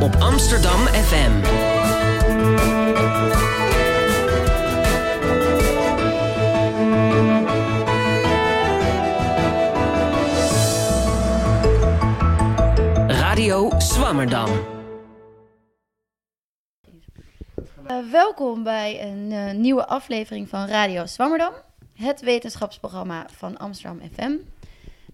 [0.00, 1.32] op Amsterdam FM.
[13.08, 14.48] Radio Swammerdam.
[17.90, 21.52] Uh, welkom bij een uh, nieuwe aflevering van Radio Swammerdam,
[21.94, 24.32] het wetenschapsprogramma van Amsterdam FM.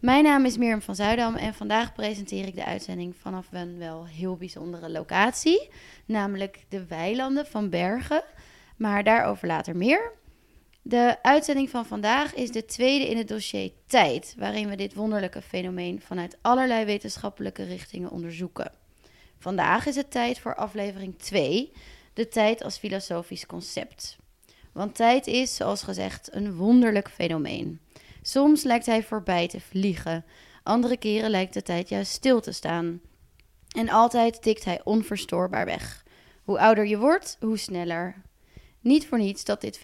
[0.01, 4.07] Mijn naam is Mirjam van Zuidam en vandaag presenteer ik de uitzending vanaf een wel
[4.07, 5.69] heel bijzondere locatie,
[6.07, 8.25] namelijk de weilanden van Bergen.
[8.77, 10.13] Maar daarover later meer.
[10.83, 15.43] De uitzending van vandaag is de tweede in het dossier tijd, waarin we dit wonderlijke
[15.43, 18.73] fenomeen vanuit allerlei wetenschappelijke richtingen onderzoeken.
[19.39, 21.73] Vandaag is het tijd voor aflevering 2,
[22.15, 24.17] de tijd als filosofisch concept.
[24.73, 27.81] Want tijd is, zoals gezegd, een wonderlijk fenomeen.
[28.23, 30.25] Soms lijkt hij voorbij te vliegen,
[30.63, 33.01] andere keren lijkt de tijd juist stil te staan.
[33.77, 36.05] En altijd tikt hij onverstoorbaar weg.
[36.45, 38.23] Hoe ouder je wordt, hoe sneller.
[38.81, 39.81] Niet voor niets dat dit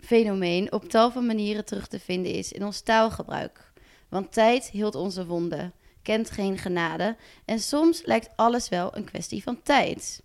[0.00, 3.72] fenomeen op tal van manieren terug te vinden is in ons taalgebruik.
[4.08, 9.42] Want tijd hield onze wonden, kent geen genade en soms lijkt alles wel een kwestie
[9.42, 10.22] van tijd.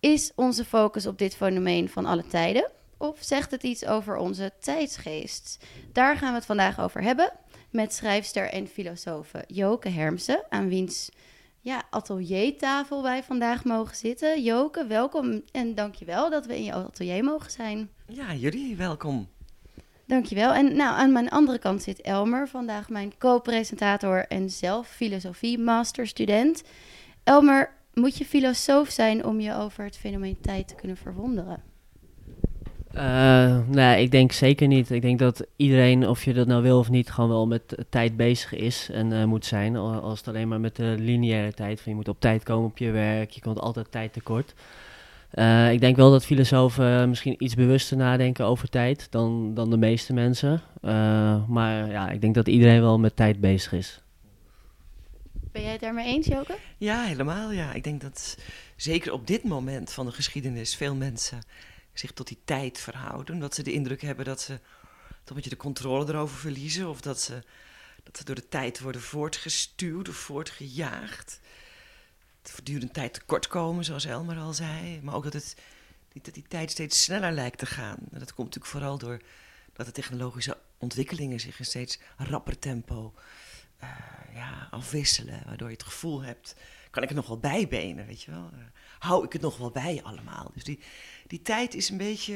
[0.00, 2.70] Is onze focus op dit fenomeen van alle tijden?
[2.98, 5.64] Of zegt het iets over onze tijdsgeest?
[5.92, 7.32] Daar gaan we het vandaag over hebben
[7.70, 11.10] met schrijfster en filosoof Joke Hermsen, aan wiens
[11.66, 14.42] ja, ateliertafel wij vandaag mogen zitten.
[14.42, 17.90] Joke, welkom en dankjewel dat we in je atelier mogen zijn.
[18.06, 19.28] Ja, jullie welkom.
[20.04, 20.52] Dankjewel.
[20.52, 26.62] En nou, aan mijn andere kant zit Elmer, vandaag mijn co-presentator en zelf filosofie masterstudent.
[27.24, 31.62] Elmer, moet je filosoof zijn om je over het fenomeen tijd te kunnen verwonderen?
[32.96, 34.90] Uh, nee, ik denk zeker niet.
[34.90, 38.16] Ik denk dat iedereen, of je dat nou wil of niet, gewoon wel met tijd
[38.16, 39.76] bezig is en uh, moet zijn.
[39.76, 42.78] Als het alleen maar met de lineaire tijd, van je moet op tijd komen op
[42.78, 44.54] je werk, je komt altijd tijd tekort.
[45.34, 49.76] Uh, ik denk wel dat filosofen misschien iets bewuster nadenken over tijd dan, dan de
[49.76, 50.62] meeste mensen.
[51.48, 54.00] maar ja, ik denk dat iedereen wel met tijd bezig is.
[55.52, 56.54] Ben jij het daarmee eens, Joke?
[56.76, 57.72] Ja, helemaal ja.
[57.72, 58.38] Ik denk dat
[58.76, 61.38] zeker op dit moment van de geschiedenis veel mensen
[61.98, 63.34] zich tot die tijd verhouden.
[63.34, 64.60] Omdat ze de indruk hebben dat ze
[64.98, 66.88] toch een beetje de controle erover verliezen.
[66.88, 67.42] Of dat ze,
[68.02, 71.40] dat ze door de tijd worden voortgestuwd of voortgejaagd.
[72.42, 75.00] Dat voortdurend tijd tekort komen, zoals Elmer al zei.
[75.02, 75.56] Maar ook dat, het,
[76.22, 77.98] dat die tijd steeds sneller lijkt te gaan.
[78.00, 79.20] Dat komt natuurlijk vooral door
[79.72, 83.14] dat de technologische ontwikkelingen zich in steeds rapper tempo
[83.82, 83.90] uh,
[84.34, 85.42] ja, afwisselen.
[85.46, 86.56] Waardoor je het gevoel hebt,
[86.90, 88.50] kan ik er nog wel bijbenen, weet je wel?
[88.54, 88.58] Uh,
[88.98, 90.50] hou ik het nog wel bij allemaal?
[90.54, 90.80] Dus die,
[91.26, 92.34] die tijd is een beetje,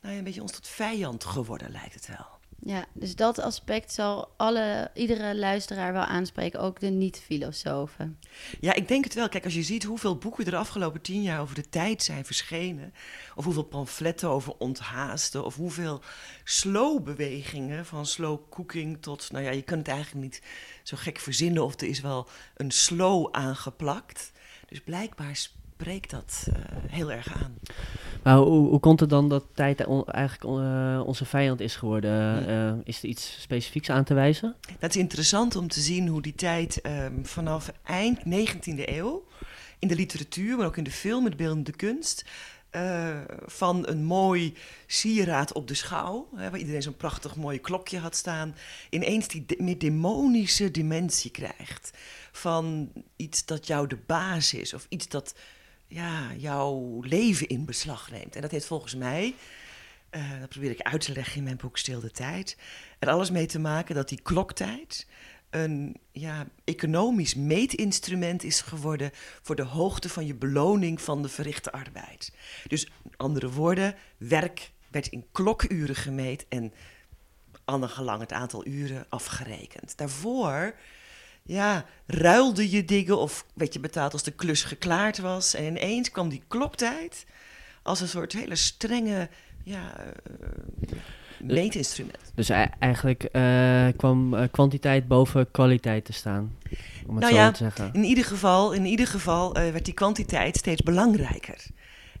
[0.00, 2.36] nou ja, een beetje ons tot vijand geworden, lijkt het wel.
[2.66, 8.18] Ja, dus dat aspect zal alle, iedere luisteraar wel aanspreken, ook de niet-filosofen.
[8.60, 9.28] Ja, ik denk het wel.
[9.28, 12.24] Kijk, als je ziet hoeveel boeken er de afgelopen tien jaar over de tijd zijn
[12.24, 12.94] verschenen,
[13.34, 16.02] of hoeveel pamfletten over onthaasten, of hoeveel
[16.44, 20.42] slow-bewegingen, van slow cooking tot, nou ja, je kunt het eigenlijk niet
[20.82, 24.32] zo gek verzinnen, of er is wel een slow aangeplakt.
[24.68, 25.30] Dus blijkbaar
[25.80, 26.54] spreekt dat uh,
[26.86, 27.58] heel erg aan.
[28.22, 32.48] Maar hoe, hoe komt het dan dat tijd eigenlijk uh, onze vijand is geworden?
[32.48, 34.56] Uh, is er iets specifieks aan te wijzen?
[34.78, 39.24] Dat is interessant om te zien hoe die tijd um, vanaf eind 19e eeuw
[39.78, 42.24] in de literatuur, maar ook in de film, met beeldende kunst,
[42.72, 44.54] uh, van een mooi
[44.86, 48.54] sieraad op de schouw, hè, waar iedereen zo'n prachtig mooi klokje had staan,
[48.90, 51.90] ineens die de meer demonische dimensie krijgt.
[52.32, 55.34] Van iets dat jou de baas is, of iets dat
[55.88, 58.36] ja, jouw leven in beslag neemt.
[58.36, 59.34] En dat heeft volgens mij,
[60.10, 62.56] uh, dat probeer ik uit te leggen in mijn boek Stil de Tijd,
[62.98, 65.06] er alles mee te maken dat die kloktijd
[65.50, 69.10] een ja, economisch meetinstrument is geworden
[69.42, 72.32] voor de hoogte van je beloning van de verrichte arbeid.
[72.68, 76.72] Dus, andere woorden, werk werd in klokuren gemeet en
[77.66, 79.96] gelang het aantal uren afgerekend.
[79.96, 80.74] Daarvoor
[81.46, 85.54] ja, ruilde je dingen of werd je betaald als de klus geklaard was.
[85.54, 87.26] En ineens kwam die kloktijd
[87.82, 89.28] als een soort hele strenge
[89.64, 89.94] ja,
[90.30, 90.98] uh,
[91.40, 92.32] meetinstrument.
[92.34, 92.48] Dus
[92.78, 96.56] eigenlijk uh, kwam uh, kwantiteit boven kwaliteit te staan,
[97.06, 97.92] om het nou zo ja, te zeggen.
[97.92, 101.64] In ieder geval, in ieder geval werd die kwantiteit steeds belangrijker.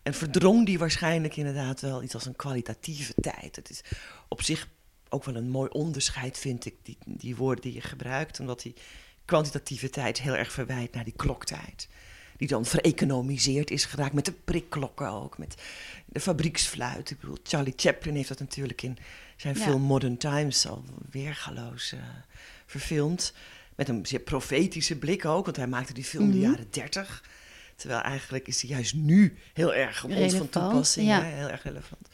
[0.02, 3.56] En verdrong die waarschijnlijk inderdaad wel iets als een kwalitatieve tijd.
[3.56, 3.80] Het is
[4.28, 4.68] op zich
[5.08, 8.40] ook wel een mooi onderscheid, vind ik, die, die woorden die je gebruikt.
[8.40, 8.74] Omdat die
[9.26, 11.88] kwantitatieve tijd heel erg verwijt naar die kloktijd.
[12.36, 15.54] Die dan vereconomiseerd is geraakt met de prikklokken ook, met
[16.06, 17.10] de fabrieksfluit.
[17.10, 18.98] Ik bedoel, Charlie Chaplin heeft dat natuurlijk in
[19.36, 19.64] zijn Ja.
[19.64, 21.98] film Modern Times al weergaloos eh,
[22.66, 23.32] verfilmd.
[23.76, 26.46] met een zeer profetische blik ook, want hij maakte die film in de Mhm.
[26.50, 27.24] jaren 30.
[27.76, 31.06] Terwijl eigenlijk is hij juist nu heel erg op ons van toepassing.
[31.08, 31.22] ja.
[31.22, 32.08] hè, Heel erg relevant.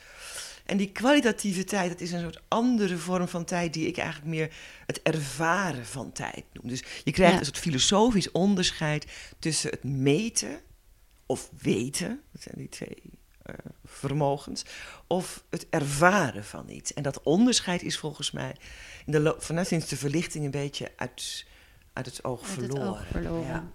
[0.66, 4.28] En die kwalitatieve tijd, dat is een soort andere vorm van tijd die ik eigenlijk
[4.30, 4.54] meer
[4.86, 6.68] het ervaren van tijd noem.
[6.68, 7.38] Dus je krijgt Ja.
[7.38, 9.06] een soort filosofisch onderscheid
[9.38, 10.60] tussen het meten
[11.26, 12.96] of weten, dat zijn die twee
[13.42, 13.54] eh,
[13.84, 14.64] vermogens,
[15.06, 16.94] of het ervaren van iets.
[16.94, 18.56] En dat onderscheid is volgens mij
[19.06, 21.46] in de loop van sinds de verlichting een beetje uit,
[21.92, 22.82] uit het oog Uit verloren.
[22.86, 23.46] het oog verloren.
[23.46, 23.70] Ja.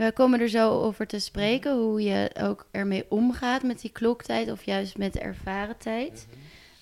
[0.00, 4.50] We komen er zo over te spreken, hoe je ook ermee omgaat met die kloktijd
[4.50, 6.26] of juist met de ervaren tijd.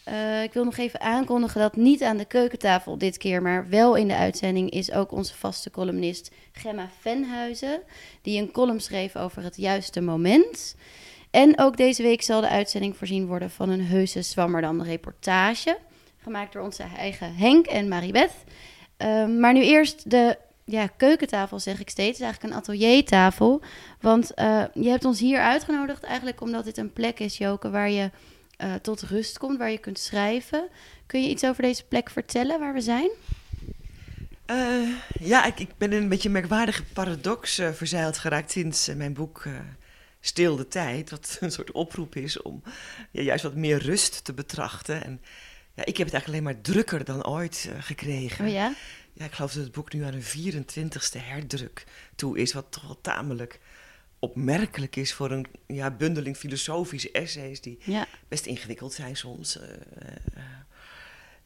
[0.04, 3.94] Eh, ik wil nog even aankondigen dat niet aan de keukentafel dit keer, maar wel
[3.94, 7.80] in de uitzending is ook onze vaste columnist Gemma Venhuizen,
[8.22, 10.76] die een column schreef over het juiste moment.
[11.30, 15.78] En ook deze week zal de uitzending voorzien worden van een heuse Zwammerdam reportage,
[16.22, 18.44] gemaakt door onze eigen Henk en Maribeth.
[18.96, 20.38] Ehm, maar nu eerst de
[20.70, 22.18] ja, keukentafel, zeg ik steeds.
[22.18, 23.62] Het is eigenlijk een ateliertafel.
[24.00, 27.90] Want eh, je hebt ons hier uitgenodigd eigenlijk omdat dit een plek is, Joke, waar
[27.90, 28.10] je
[28.56, 30.68] eh, tot rust komt, waar je kunt schrijven.
[31.06, 33.10] Kun je iets over deze plek vertellen, waar we zijn?
[34.46, 34.88] Eh,
[35.20, 39.44] ja, ik, ik ben in een beetje een merkwaardige paradox verzeild geraakt sinds mijn boek
[40.20, 41.10] Stil de Tijd.
[41.10, 42.62] Wat een soort oproep is om
[43.10, 45.04] ja, juist wat meer rust te betrachten.
[45.04, 45.20] En
[45.74, 48.46] ja, ik heb het eigenlijk alleen maar drukker dan ooit gekregen.
[48.46, 48.72] Oh ja?
[49.18, 51.84] Ja, ik geloof dat het boek nu aan een 24ste herdruk
[52.14, 53.60] toe is, wat toch wel tamelijk
[54.18, 58.06] opmerkelijk is voor een ja, bundeling filosofische essays die Ja.
[58.28, 59.58] best ingewikkeld zijn soms.
[59.58, 59.68] eh,
[60.34, 60.42] eh.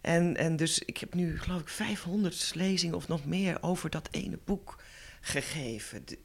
[0.00, 4.08] en, en dus ik heb nu, geloof ik, 500 lezingen of nog meer over dat
[4.10, 4.82] ene boek
[5.20, 6.04] gegeven.
[6.04, 6.18] Dus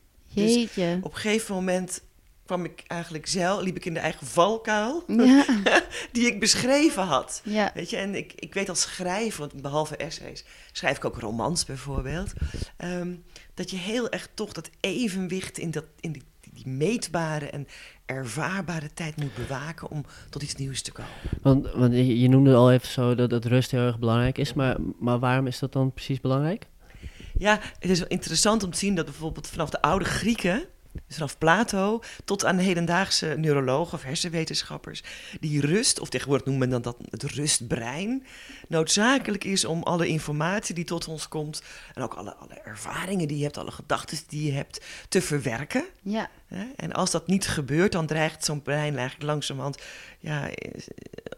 [0.54, 1.00] Jeetje.
[1.02, 2.02] op een gegeven moment
[2.48, 5.46] kwam ik eigenlijk zelf, liep ik in de eigen valkuil Ja.
[6.12, 7.42] die ik beschreven had.
[7.44, 7.72] ja.
[7.74, 11.66] Weet je, en ik, ik weet als schrijver, want behalve essays schrijf ik ook romans
[11.66, 12.34] bijvoorbeeld,
[12.78, 13.14] ehm,
[13.54, 16.24] dat je heel erg toch dat evenwicht in, dat, in die,
[16.54, 17.68] die meetbare en
[18.06, 21.12] ervaarbare tijd moet bewaken om tot iets nieuws te komen.
[21.42, 24.54] Want, want je, je noemde al even zo dat, dat rust heel erg belangrijk is,
[24.54, 26.66] maar, maar waarom is dat dan precies belangrijk?
[27.38, 31.16] Ja, het is wel interessant om te zien dat bijvoorbeeld vanaf de oude Grieken, dus
[31.16, 35.04] vanaf Plato, tot aan hedendaagse neurologen of hersenwetenschappers,
[35.39, 38.25] die rust, of tegenwoordig noemen men dan dat het rustbrein,
[38.68, 41.62] noodzakelijk is om alle informatie die tot ons komt
[41.94, 45.86] en ook alle, alle ervaringen die je hebt, alle gedachten die je hebt, te verwerken.
[46.01, 46.30] Ja.
[46.75, 49.81] En als dat niet gebeurt, dan dreigt zo'n brein eigenlijk langzamerhand
[50.19, 50.81] ja, eh,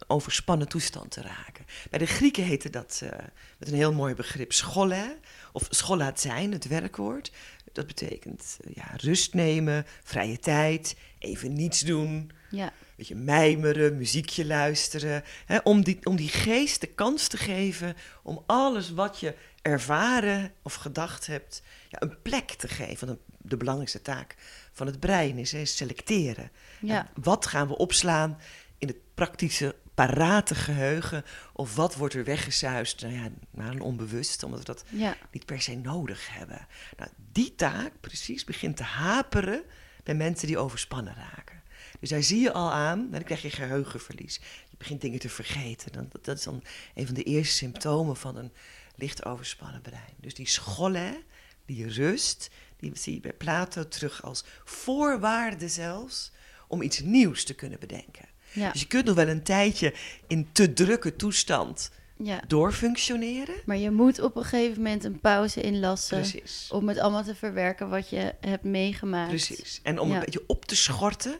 [0.07, 1.66] overspannen toestand te raken.
[1.90, 3.10] Bij de Grieken heette dat eh,
[3.57, 5.18] met een heel mooi begrip scholle,
[5.52, 7.31] of scholat zijn, het werkwoord.
[7.74, 12.74] Dat betekent eh, ja, rust nemen, vrije tijd, even niets doen, Ja.
[12.95, 15.24] beetje mijmeren, muziekje luisteren.
[15.45, 20.51] Hè, om, die, om die geest de kans te geven om alles wat je ervaren
[20.62, 23.07] of gedacht hebt, ja, een plek te geven.
[23.07, 24.36] Want de belangrijkste taak
[24.71, 26.51] van het brein is, hè, selecteren.
[26.81, 27.10] Ja.
[27.13, 28.38] Wat gaan we opslaan
[28.80, 31.24] in het praktische, parate geheugen?
[31.54, 35.18] Of wat wordt er weggezuist nou ja, naar een onbewust, omdat we dat Ja.
[35.31, 36.68] niet per se nodig hebben.
[36.98, 39.64] Nou, die taak precies begint te haperen
[40.04, 41.58] bij mensen die overspannen raken.
[42.00, 44.40] Dus daar zie je al aan, nou, dan krijg je geheugenverlies.
[44.70, 45.92] Je begint dingen te vergeten.
[45.92, 46.64] Dan, dat is dan
[46.95, 48.52] een van de eerste symptomen van een
[48.95, 50.14] licht overspannen brein.
[50.18, 51.24] Dus die scholle,
[51.66, 56.31] die rust, die zie je bij Plato terug als voorwaarde zelfs
[56.68, 58.28] om iets nieuws te kunnen bedenken.
[58.52, 58.72] Ja.
[58.72, 59.94] Dus je kunt nog wel een tijdje
[60.28, 62.42] in te drukke toestand ja.
[62.48, 63.56] doorfunctioneren.
[63.66, 66.68] Maar je moet op een gegeven moment een pauze inlassen Precies.
[66.72, 69.30] om het allemaal te verwerken wat je hebt meegemaakt.
[69.30, 69.80] Precies.
[69.84, 70.14] En om Ja.
[70.14, 71.40] een beetje op te schorten,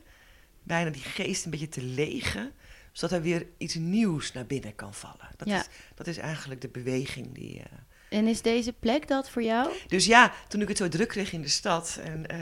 [0.64, 2.52] bijna die geest een beetje te legen,
[2.92, 5.30] zodat er weer iets nieuws naar binnen kan vallen.
[5.38, 5.60] Dat, Ja.
[5.60, 7.58] is, dat is eigenlijk de beweging die.
[7.60, 9.70] eh, En is deze plek dat voor jou?
[9.88, 12.40] Dus ja, toen ik het zo druk kreeg in de stad en eh,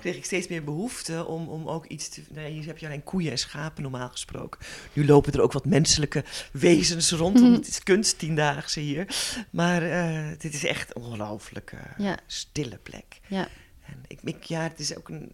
[0.00, 2.22] kreeg ik steeds meer behoefte om, om ook iets te.
[2.28, 4.60] Nee, hier heb je alleen koeien en schapen normaal gesproken.
[4.92, 9.06] Nu lopen er ook wat menselijke wezens rond, want het is kunst tiendaagse hier.
[9.50, 12.18] Maar eh, dit is echt een ongelooflijke Ja.
[12.26, 13.20] stille plek.
[13.26, 13.48] Ja.
[13.86, 15.32] En ik, ik, ja, het is ook een,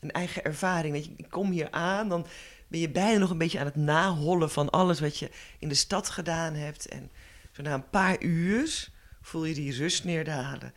[0.00, 0.92] een eigen ervaring.
[0.92, 2.26] Weet je, ik kom hier aan, dan
[2.68, 5.74] ben je bijna nog een beetje aan het nahollen van alles wat je in de
[5.74, 6.88] stad gedaan hebt.
[6.88, 7.10] En
[7.52, 8.88] zo na een paar uur
[9.22, 10.72] voel je die rust neerdalen.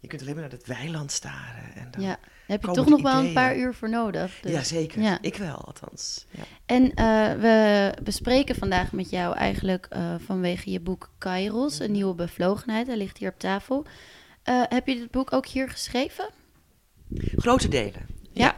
[0.00, 1.74] Je kunt alleen maar naar het weiland staren.
[1.74, 2.18] En dan, ja.
[2.46, 4.38] Heb je toch nog wel een paar uur voor nodig?
[4.40, 5.02] Dus- Ja, zeker.
[5.02, 5.18] Ja.
[5.20, 6.26] Ik wel, althans.
[6.30, 6.42] Ja.
[6.66, 12.14] En eh, we bespreken vandaag met jou eigenlijk eh, vanwege je boek Kairos, een nieuwe
[12.14, 12.86] bevlogenheid.
[12.86, 13.84] Hij ligt hier op tafel.
[14.42, 16.28] Eh, heb je dit boek ook hier geschreven?
[17.36, 18.06] Grote delen.
[18.32, 18.54] Ja.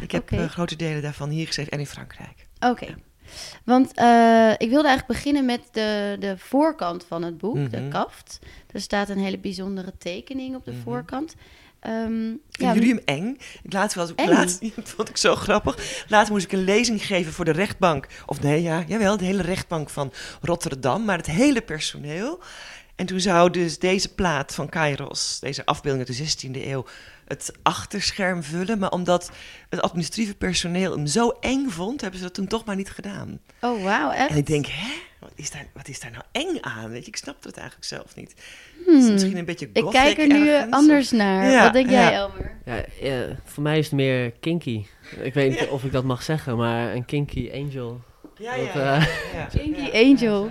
[0.00, 2.46] Ik heb grote delen daarvan hier geschreven en in Frankrijk.
[2.60, 2.94] Oké.
[3.64, 3.88] Want
[4.58, 7.88] ik wilde eigenlijk beginnen met de, de voorkant van het boek, de Mhm.
[7.88, 8.38] kaft.
[8.72, 10.80] Er staat een hele bijzondere tekening op de Mhm.
[10.80, 11.34] voorkant.
[11.80, 13.36] Vinden ja, jullie hem eng?
[13.62, 14.28] Ik laat wel, Eng?
[14.28, 16.04] laatst, dat vond ik zo grappig.
[16.08, 18.06] Later moest ik een lezing geven voor de rechtbank.
[18.26, 21.04] Of nee, ja, jawel, de hele rechtbank van Rotterdam.
[21.04, 22.40] Maar het hele personeel.
[23.00, 26.84] En toen zou dus deze plaat van Kairos, deze afbeelding uit de 16e eeuw,
[27.24, 28.78] het achterscherm vullen.
[28.78, 29.30] Maar omdat
[29.68, 33.40] het administratieve personeel hem zo eng vond, hebben ze dat toen toch maar niet gedaan.
[33.60, 34.30] Oh, wauw, echt?
[34.30, 34.92] En ik denk, hè?
[35.20, 36.90] Wat is daar, wat is daar nou eng aan?
[36.90, 38.34] Weet je, ik snap het eigenlijk zelf niet.
[38.86, 39.74] Het is misschien een beetje Hmm.
[39.74, 41.50] ik gothic kijk er nu ergens, anders naar.
[41.50, 42.12] Ja, Wat denk jij, ja.
[42.12, 42.58] Elmer?
[42.64, 44.84] Ja, eh, voor mij is het meer kinky.
[45.20, 48.00] Ik weet niet of ik dat mag zeggen, maar een kinky angel.
[48.36, 49.44] Ja, Dat, ja, eh, ja, ja.
[49.44, 50.50] Kinky Angel.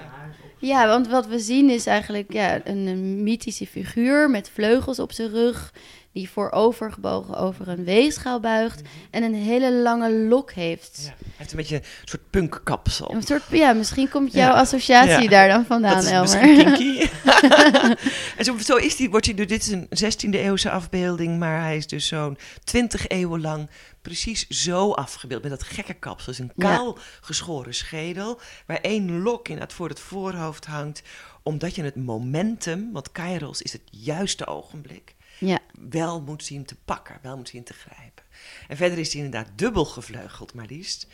[0.60, 5.12] Ja, want wat we zien is eigenlijk ja, een, een mythische figuur met vleugels op
[5.12, 5.74] zijn rug,
[6.14, 11.02] die voorovergebogen over een weegschaal buigt en een hele lange lok heeft.
[11.04, 13.14] Ja, hij heeft een beetje een soort punkkapsel.
[13.14, 14.60] Een soort, ja, misschien komt jouw Ja.
[14.60, 15.30] associatie Ja.
[15.30, 16.48] daar dan vandaan, dat is Elmer.
[16.48, 17.10] misschien kinky.
[18.38, 21.78] en zo, zo is die, wordt hij, dit is een 16e eeuwse afbeelding, maar hij
[21.78, 23.70] is dus zo'n 20 eeuwen lang
[24.02, 25.42] precies zo afgebeeld.
[25.42, 26.32] Met dat gekke kapsel.
[26.32, 31.02] Dus een kaal geschoren schedel, waar één lok inderdaad voor het voorhoofd hangt.
[31.44, 36.76] Omdat je het momentum, want kairos is het juiste ogenblik, Ja, wel moet zien te
[36.86, 38.24] pakken, wel moet zien te grijpen.
[38.68, 41.08] En verder is hij inderdaad dubbel gevleugeld, maar liefst.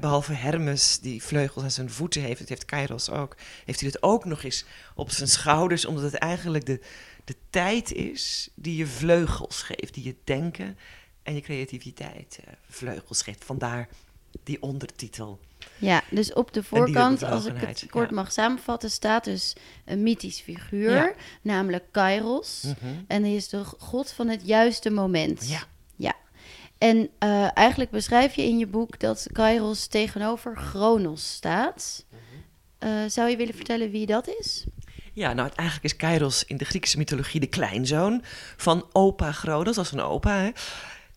[0.00, 4.02] Behalve Hermes, die vleugels aan zijn voeten heeft, dat heeft Kairos ook, heeft hij het
[4.02, 6.80] ook nog eens op zijn schouders, omdat het eigenlijk de,
[7.24, 10.78] de tijd is die je vleugels geeft, die je denken
[11.22, 13.44] en je creativiteit eh, vleugels geeft.
[13.44, 13.88] Vandaar
[14.42, 15.40] die ondertitel.
[15.82, 18.14] Ja, dus op de voorkant, als ik het kort ja.
[18.14, 19.52] mag samenvatten, staat dus
[19.84, 21.12] een mythisch figuur, Ja.
[21.42, 22.62] namelijk Kairos.
[22.62, 22.94] Mhm.
[23.06, 25.48] En hij is de god van het juiste moment.
[25.48, 25.62] Ja.
[25.96, 26.14] Ja.
[26.78, 32.04] En eh, eigenlijk beschrijf je in je boek dat Kairos tegenover Chronos staat.
[32.08, 32.20] Mhm.
[32.78, 34.64] Eh, zou je willen vertellen wie dat is?
[35.14, 38.22] Ja, nou eigenlijk is Kairos in de Griekse mythologie de kleinzoon
[38.56, 40.38] van opa Chronos, als een opa.
[40.38, 40.50] Hè.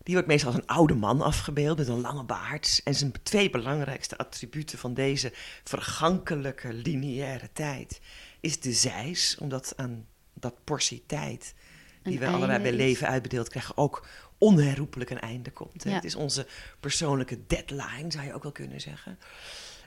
[0.06, 2.80] Die wordt meestal als een oude man afgebeeld met een lange baard.
[2.84, 5.32] En zijn twee belangrijkste attributen van deze
[5.64, 8.00] vergankelijke lineaire tijd
[8.40, 11.54] is de zeis, omdat aan dat portie tijd
[12.02, 14.06] die Een we allebei bij leven uitbedeeld krijgen ook
[14.38, 15.84] onherroepelijk een einde komt.
[15.84, 15.90] Ja.
[15.90, 16.46] Het is onze
[16.80, 19.18] persoonlijke deadline, zou je ook wel kunnen zeggen.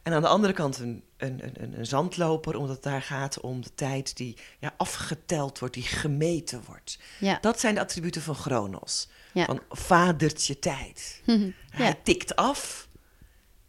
[0.04, 3.40] En aan de andere kant een, een, een- een, een zandloper, omdat het daar gaat
[3.40, 7.00] om de tijd die ja, afgeteld wordt, die gemeten wordt.
[7.20, 7.38] Ja.
[7.42, 9.10] Dat zijn de attributen van Chronos.
[9.34, 9.46] Ja.
[9.46, 11.22] Van vadertje tijd.
[11.26, 11.52] ja.
[11.70, 12.90] Hij tikt af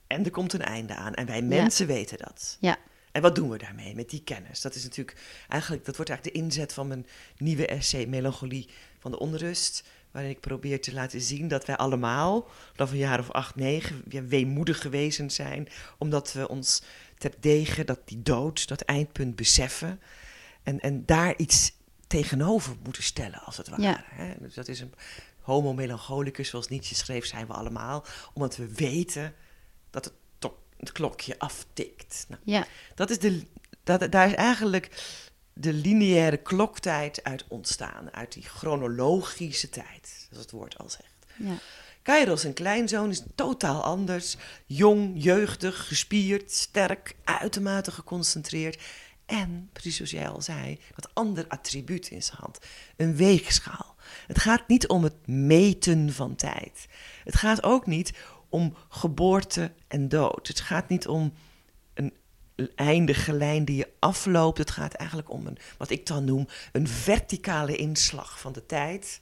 [0.07, 1.14] en er komt een einde aan.
[1.14, 2.57] En wij mensen weten dat.
[2.61, 2.79] ja.
[3.12, 4.61] En wat doen we daarmee, met die kennis?
[4.61, 5.17] Dat is natuurlijk
[5.49, 9.85] eigenlijk, dat wordt eigenlijk de inzet van mijn nieuwe essay Melancholie van de Onrust.
[10.11, 14.02] Waarin ik probeer te laten zien dat wij allemaal, vanaf een jaar of acht, negen,
[14.09, 15.69] ja, weemoedige wezens zijn.
[15.99, 16.83] Omdat we ons
[17.19, 20.00] terdege dat die dood, dat eindpunt beseffen.
[20.62, 21.73] En, en daar iets
[22.07, 23.83] tegenover moeten stellen, als het ware.
[23.83, 24.05] Ja.
[24.07, 24.35] Hè?
[24.38, 24.95] Dus dat is een
[25.50, 28.04] homo melancholicus, zoals Nietzsche schreef, zijn we allemaal.
[28.33, 29.35] Omdat we weten
[29.90, 32.26] dat het, klokje aftikt.
[32.28, 32.66] Nou, ja.
[32.95, 33.42] dat is de,
[33.85, 35.02] dat, daar is eigenlijk
[35.52, 38.12] de lineaire kloktijd uit ontstaan.
[38.12, 41.26] Uit die chronologische tijd, zoals het woord al zegt.
[41.37, 41.59] ja.
[42.02, 44.37] Kairos, een kleinzoon, is totaal anders.
[44.66, 48.83] Jong, jeugdig, gespierd, sterk, uitermate geconcentreerd.
[49.26, 52.59] En, precies zoals jij al zei, dat ander attribuut in zijn hand.
[52.97, 53.97] Een weegschaal.
[54.26, 56.87] Het gaat niet om het meten van tijd.
[57.25, 58.12] Het gaat ook niet
[58.49, 60.49] om geboorte en dood.
[60.49, 61.33] Het gaat niet om
[61.95, 62.12] een
[62.75, 64.59] eindige lijn die je afloopt.
[64.59, 69.21] Het gaat eigenlijk om een, wat ik dan noem, een verticale inslag van de tijd.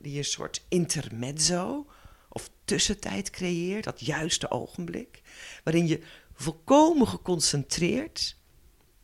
[0.00, 1.86] die een soort intermezzo
[2.28, 5.22] of tussentijd creëert, dat juiste ogenblik.
[5.64, 6.02] Waarin je
[6.34, 8.36] volkomen geconcentreerd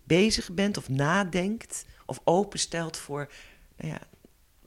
[0.05, 3.33] bezig bent of nadenkt of openstelt voor
[3.77, 4.01] nou ja,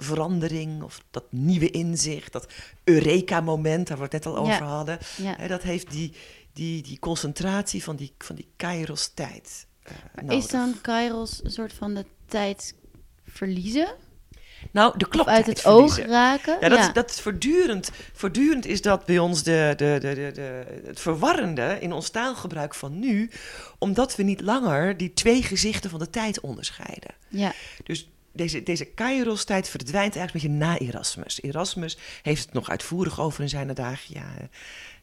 [0.03, 2.48] verandering of dat nieuwe inzicht, dat
[2.84, 4.39] Eureka-moment, daar we het net al Ja.
[4.53, 4.98] over hadden.
[5.17, 5.36] ja.
[5.38, 6.13] Hè, dat heeft die,
[6.53, 11.93] die, die concentratie van die, van die Kairos-tijd eh, is dan Kairos een soort van
[11.93, 12.75] de tijd
[13.25, 13.96] verliezen?
[14.72, 16.58] nou, de klok uit het oog raken?
[16.60, 20.31] Ja, dat, Is, dat is voortdurend, voortdurend is dat bij ons de, de, de, de,
[20.34, 23.29] de, het verwarrende in ons taalgebruik van nu,
[23.77, 27.13] omdat we niet langer die twee gezichten van de tijd onderscheiden.
[27.27, 27.53] ja.
[27.84, 31.41] Dus deze, deze Kairos-tijd verdwijnt eigenlijk een beetje na Erasmus.
[31.41, 34.15] Erasmus heeft het nog uitvoerig over in zijn dagen.
[34.15, 34.33] Ja,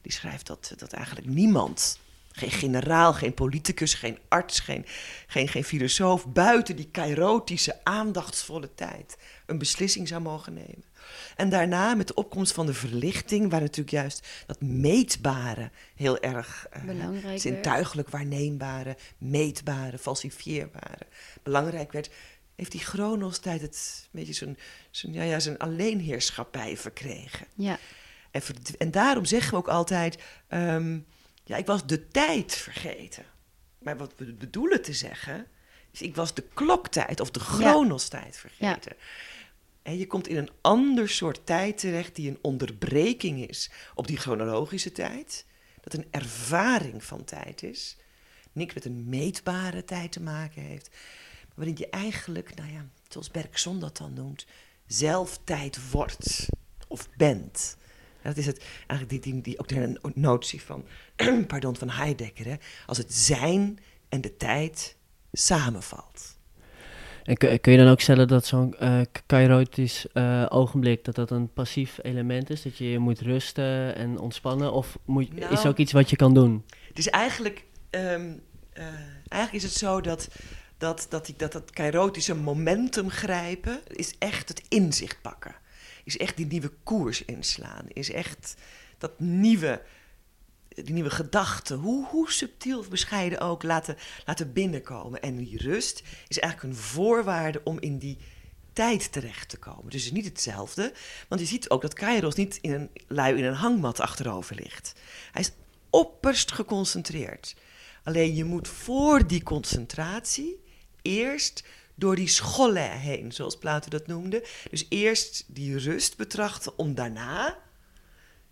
[0.02, 1.98] die schrijft dat, dat eigenlijk niemand
[2.38, 4.84] Geen generaal, geen politicus, geen arts, geen,
[5.26, 6.26] geen, geen filosoof.
[6.26, 9.16] Buiten die kairotische, aandachtsvolle tijd
[9.46, 10.84] een beslissing zou mogen nemen.
[11.36, 16.66] En daarna, met de opkomst van de verlichting, waar natuurlijk juist dat meetbare heel erg
[16.86, 21.06] uh, zintuigelijk waarneembare, meetbare, falsifieerbare
[21.42, 22.10] belangrijk werd,
[22.58, 24.58] heeft die Chronos-tijd het een beetje zijn,
[24.90, 27.46] zijn, ja, ja, zijn alleenheerschappij verkregen.
[27.54, 27.78] Ja.
[28.30, 28.42] En,
[28.78, 30.98] en daarom zeggen we ook altijd, ehm,
[31.44, 33.24] ja, ik was de tijd vergeten.
[33.78, 35.46] Maar wat we bedoelen te zeggen,
[35.90, 38.96] is ik was de kloktijd of de Chronos-tijd vergeten.
[39.82, 44.16] En je komt in een ander soort tijd terecht die een onderbreking is op die
[44.16, 45.46] chronologische tijd.
[45.80, 47.96] Dat een ervaring van tijd is.
[48.52, 50.90] Niks met een meetbare tijd te maken heeft.
[51.58, 54.46] Waarin je eigenlijk, nou ja, zoals Bergson dat dan noemt,
[54.86, 56.48] zelf tijd wordt
[56.88, 57.76] of bent.
[58.22, 60.84] Dat is het, eigenlijk die, die, die, ook de notie van,
[61.46, 62.46] pardon, van Heidegger.
[62.46, 62.54] Hè?
[62.86, 64.96] Als het zijn en de tijd
[65.32, 66.36] samenvalt.
[67.24, 71.30] En kun, kun je dan ook stellen dat zo'n uh, kairotisch uh, ogenblik, dat dat
[71.30, 72.62] een passief element is?
[72.62, 74.72] Dat je moet rusten en ontspannen?
[74.72, 76.64] Of moet, nou, is het ook iets wat je kan doen?
[76.88, 78.42] Het is eigenlijk, um,
[78.74, 78.84] uh,
[79.28, 80.28] eigenlijk is het zo dat
[80.78, 85.54] dat, dat, die, dat, dat kairotische momentum grijpen, is echt het inzicht pakken.
[86.04, 87.84] Is echt die nieuwe koers inslaan.
[87.88, 88.54] Is echt
[88.98, 89.82] dat nieuwe
[90.84, 95.22] die nieuwe gedachten, hoe, hoe subtiel of bescheiden ook, laten, laten binnenkomen.
[95.22, 98.18] En die rust is eigenlijk een voorwaarde om in die
[98.72, 99.90] tijd terecht te komen.
[99.90, 100.92] Dus het is niet hetzelfde,
[101.28, 104.92] want je ziet ook dat Kairos niet in een lui in een hangmat achterover ligt.
[105.32, 105.52] Hij is
[105.90, 107.56] opperst geconcentreerd.
[108.04, 110.60] Alleen je moet voor die concentratie
[111.08, 114.44] eerst door die scholle heen, zoals Plato dat noemde.
[114.70, 117.56] Dus eerst die rust betrachten om daarna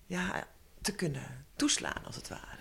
[0.06, 0.46] ja,
[0.80, 2.56] te kunnen toeslaan, als het ware.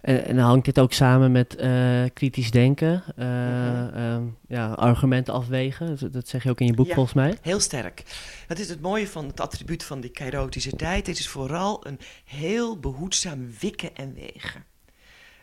[0.00, 4.26] En, en hangt dit ook samen met uh, kritisch denken, uh, mm-hmm.
[4.26, 5.96] uh, ja, argumenten afwegen?
[5.96, 7.38] Dat, dat, zeg je ook in je boek ja, volgens mij.
[7.42, 8.02] Heel sterk.
[8.46, 11.06] Dat is het mooie van het attribuut van die kairotische tijd.
[11.06, 14.64] Het is vooral een heel behoedzaam wikken en wegen.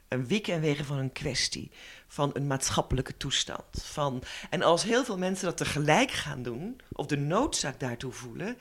[0.08, 1.72] Een wikken en wegen van een kwestie,
[2.08, 3.84] van een maatschappelijke toestand.
[3.84, 8.58] Van, en als heel veel mensen dat tegelijk gaan doen, of de noodzaak daartoe voelen,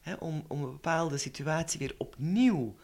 [0.00, 2.76] hè, om, om een bepaalde situatie weer opnieuw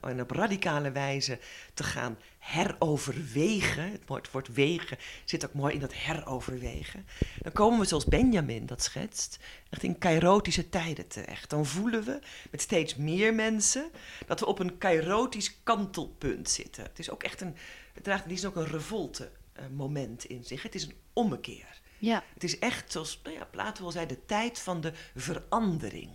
[0.00, 1.38] en op radicale wijze
[1.74, 3.90] te gaan heroverwegen.
[3.90, 7.06] Het woord, woord wegen zit ook mooi in dat heroverwegen.
[7.38, 9.38] Dan komen we, zoals Benjamin dat schetst,
[9.70, 11.50] echt in kairotische tijden terecht.
[11.50, 12.18] Dan voelen we
[12.50, 13.90] met steeds meer mensen
[14.26, 16.82] dat we op een kairotisch kantelpunt zitten.
[16.82, 17.56] Het is ook echt een,
[17.92, 20.62] het draagt niet ook een revolte uh, moment in zich.
[20.62, 21.80] Het is een ommekeer.
[21.98, 22.24] Ja.
[22.34, 26.10] Het is echt, zoals nou ja, Plato al zei, de tijd van de verandering.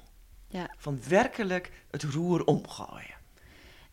[0.47, 0.69] Ja.
[0.77, 3.15] Van werkelijk het roer omgooien.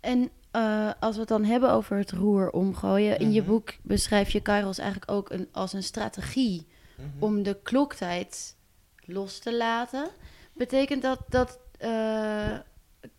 [0.01, 3.11] En uh, als we het dan hebben over het roer omgooien.
[3.11, 3.27] Mm -hmm.
[3.27, 3.51] In je Mhm.
[3.51, 7.23] boek beschrijf je Kairos eigenlijk ook een, als een strategie Mm -hmm.
[7.23, 8.57] om de kloktijd
[9.05, 10.11] los te laten.
[10.53, 12.59] Betekent dat dat uh,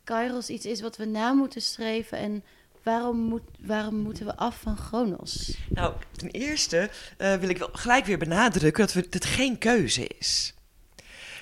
[0.03, 2.17] Kairos iets is wat we na moeten streven?
[2.17, 2.43] En
[2.83, 5.57] waarom, moet, waarom moeten we af van Chronos?
[5.69, 10.53] Nou, ten eerste uh, wil ik wel gelijk weer benadrukken dat het geen keuze is.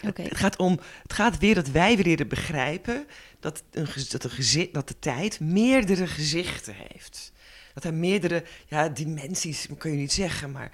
[0.07, 0.25] Okay.
[0.25, 3.07] Het, gaat om, het gaat weer dat wij weer leren begrijpen
[3.39, 7.31] dat, een, dat, een gezicht, dat de tijd meerdere gezichten heeft.
[7.73, 10.71] Dat er meerdere ja, dimensies, kun je niet zeggen, maar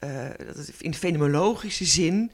[0.00, 2.30] uh, dat het in fenomenologische zin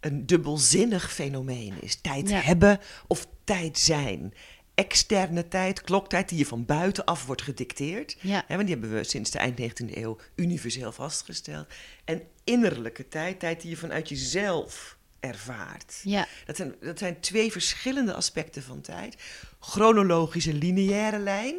[0.00, 2.00] een dubbelzinnig fenomeen is.
[2.00, 2.40] Tijd Ja.
[2.40, 4.34] hebben of tijd zijn.
[4.74, 8.16] Externe tijd, kloktijd, die je van buitenaf wordt gedicteerd.
[8.20, 8.44] Ja.
[8.46, 11.66] Hè, want die hebben we sinds de eind 19e eeuw universeel vastgesteld.
[12.04, 16.00] En innerlijke tijd, tijd die je vanuit jezelf ervaart.
[16.04, 19.16] Ja, Dat zijn, dat zijn twee verschillende aspecten van tijd.
[19.60, 21.54] Chronologische lineaire lijn,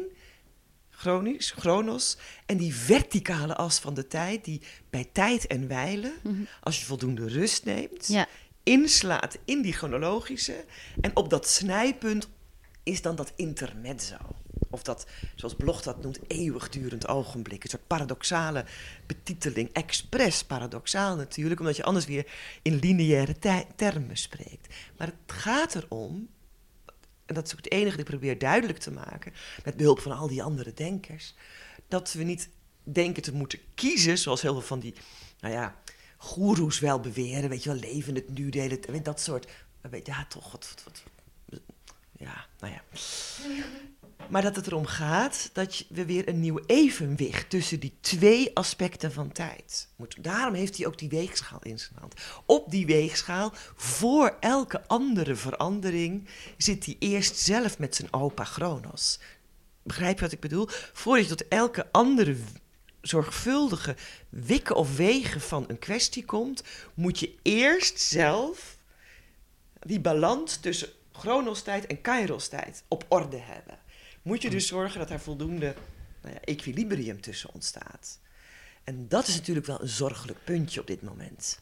[0.90, 6.42] chronisch, chronos, en die verticale as van de tijd, die bij tijd en wijlen, Mhm.
[6.60, 8.28] als je voldoende rust neemt, ja,
[8.62, 10.64] inslaat in die chronologische.
[11.00, 12.28] En op dat snijpunt
[12.82, 14.16] is dan dat intermezzo.
[14.72, 17.64] Of dat, zoals Bloch dat noemt, eeuwigdurend ogenblik.
[17.64, 18.64] Een soort paradoxale
[19.06, 19.72] betiteling.
[19.72, 22.26] Expres paradoxaal natuurlijk, omdat je anders weer
[22.62, 24.74] in lineaire termen spreekt.
[24.96, 26.28] Maar het gaat erom,
[27.26, 29.32] en dat is ook het enige dat ik probeer duidelijk te maken,
[29.64, 31.34] met behulp van al die andere denkers,
[31.88, 32.48] dat we niet
[32.82, 34.94] denken te moeten kiezen, zoals heel veel van die,
[35.40, 35.76] nou ja,
[36.16, 39.50] goeroes wel beweren, weet je wel, leven het nu, delen dat soort,
[40.04, 41.02] ja, toch, wat, wat, wat
[42.22, 42.82] ja, nou ja.
[44.28, 49.12] Maar dat het erom gaat dat we weer een nieuw evenwicht tussen die twee aspecten
[49.12, 50.22] van tijd moeten.
[50.22, 52.14] Daarom heeft hij ook die weegschaal in zijn hand.
[52.46, 59.18] Op die weegschaal, voor elke andere verandering, zit hij eerst zelf met zijn opa Chronos.
[59.82, 60.68] begrijp je wat ik bedoel?
[60.92, 62.36] Voordat je tot elke andere
[63.00, 63.96] zorgvuldige
[64.28, 66.62] wikken of wegen van een kwestie komt,
[66.94, 68.76] moet je eerst zelf
[69.80, 73.81] die balans tussen chronostijd en kairostijd op orde hebben.
[74.22, 75.74] Moet je dus zorgen dat er voldoende
[76.22, 78.20] nou ja, equilibrium tussen ontstaat.
[78.84, 81.60] En dat is natuurlijk wel een zorgelijk puntje op dit moment.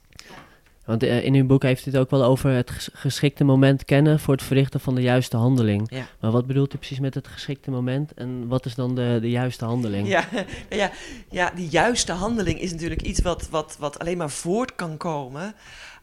[0.84, 4.20] Want uh, in uw boek heeft u het ook wel over het geschikte moment kennen
[4.20, 5.90] voor het verrichten van de juiste handeling.
[5.90, 6.08] Ja.
[6.20, 9.30] Maar wat bedoelt u precies met het geschikte moment en wat is dan de, de
[9.30, 10.08] juiste handeling?
[10.08, 10.28] Ja,
[10.70, 10.90] ja,
[11.30, 15.54] ja, die juiste handeling is natuurlijk iets wat, wat, wat alleen maar voort kan komen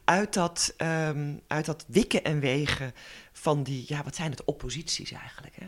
[0.04, 0.74] uit dat,
[1.08, 2.94] um, uit dat wikken en wegen
[3.32, 5.56] van die, ja, wat zijn het, opposities eigenlijk.
[5.56, 5.68] Hè?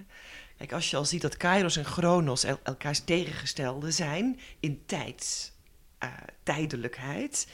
[0.60, 5.54] Kijk, als je al ziet dat Kairos en Chronos el elkaars tegengestelde zijn in tijd,
[6.04, 6.10] uh,
[6.44, 7.48] tijdelijkheid,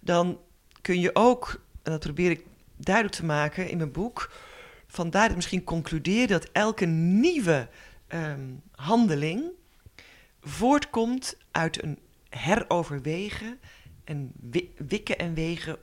[0.00, 0.38] dan
[0.80, 2.44] kun je ook, en dat probeer ik
[2.76, 4.32] duidelijk te maken in mijn boek,
[4.86, 7.68] vandaar misschien concluderen dat elke nieuwe
[8.08, 9.44] um, handeling
[10.40, 13.60] voortkomt uit een heroverwegen
[14.04, 14.32] en
[14.76, 15.76] wikken en wegen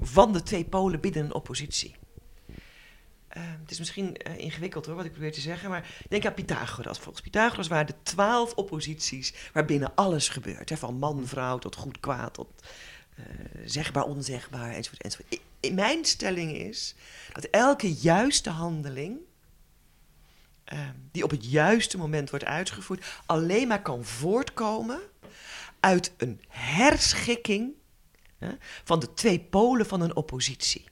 [0.00, 1.94] van de twee polen binnen een oppositie.
[3.36, 6.34] Uh, het is misschien uh, ingewikkeld hoor, wat ik probeer te zeggen, maar denk aan
[6.34, 6.98] Pythagoras.
[6.98, 10.68] Volgens Pythagoras waren er twaalf opposities waarbinnen alles gebeurt.
[10.68, 12.48] Hè, van man, vrouw tot goed, kwaad, tot
[13.18, 13.24] uh,
[13.64, 15.40] zegbaar, onzegbaar, enzovoort,
[15.72, 16.94] mijn stelling is
[17.32, 19.18] dat elke juiste handeling,
[20.64, 25.00] ehm, die op het juiste moment wordt uitgevoerd, alleen maar kan voortkomen
[25.80, 27.72] uit een herschikking
[28.84, 30.84] van de twee polen van een oppositie.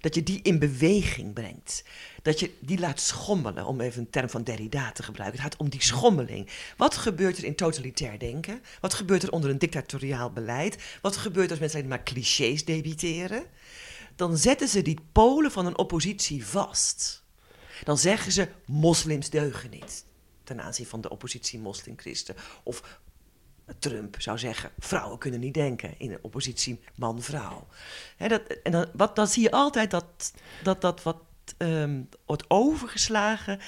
[0.00, 1.84] Dat je die in beweging brengt.
[2.22, 5.40] Dat je die laat schommelen, om even een term van Derrida te gebruiken.
[5.40, 6.48] Het gaat om die schommeling.
[6.76, 8.62] Wat gebeurt er in totalitair denken?
[8.80, 10.98] Wat gebeurt er onder een dictatoriaal beleid?
[11.02, 13.46] Wat gebeurt als mensen alleen maar clichés debiteren?
[14.16, 17.22] Dan zetten ze die polen van een oppositie vast.
[17.84, 20.04] Dan zeggen ze: moslims deugen niet.
[20.44, 22.34] Ten aanzien van de oppositie moslim-christen.
[22.62, 23.00] Of
[23.78, 27.66] Trump zou zeggen: vrouwen kunnen niet denken in een oppositie man-vrouw.
[28.16, 31.16] en dan, wat, dan zie je altijd dat dat, dat wat
[31.58, 33.60] um, wordt overgeslagen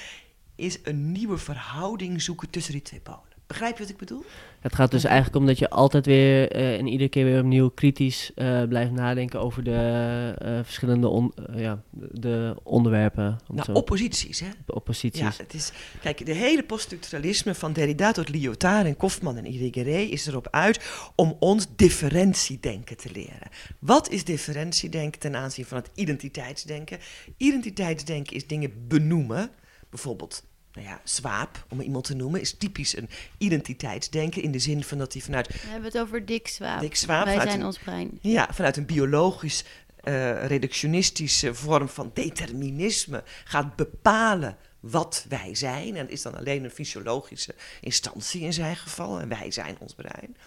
[0.55, 3.29] is een nieuwe verhouding zoeken tussen die twee polen.
[3.47, 4.25] Begrijp je wat ik bedoel?
[4.61, 7.69] Het gaat dus eigenlijk om dat je altijd weer uh, en iedere keer weer opnieuw
[7.69, 13.39] kritisch uh, blijft nadenken over de uh, verschillende on, ja, de onderwerpen.
[13.47, 14.47] Nou, opposities, hè?
[14.65, 15.21] De opposities.
[15.21, 15.71] Ja, het is,
[16.01, 21.11] kijk, de hele poststructuralisme van Derrida tot Lyotard en Kofman en Irigaray is erop uit
[21.15, 23.49] om ons differentiedenken te leren.
[23.79, 26.99] Wat is differentiedenken ten aanzien van het identiteitsdenken?
[27.37, 29.49] Identiteitsdenken is dingen benoemen,
[29.89, 34.83] bijvoorbeeld nou ja, Swaap, om iemand te noemen, is typisch een identiteitsdenken in de zin
[34.83, 35.47] van dat hij vanuit.
[35.47, 36.79] We hebben het over Dick Swaap.
[36.79, 38.19] Dick Swaap Wij zijn een, ons brein.
[38.21, 39.63] Ja, vanuit een biologisch,
[40.03, 45.95] uh, reductionistische vorm van determinisme gaat bepalen wat wij zijn.
[45.95, 49.19] En is dan alleen een fysiologische instantie in zijn geval.
[49.19, 50.37] En wij zijn ons brein.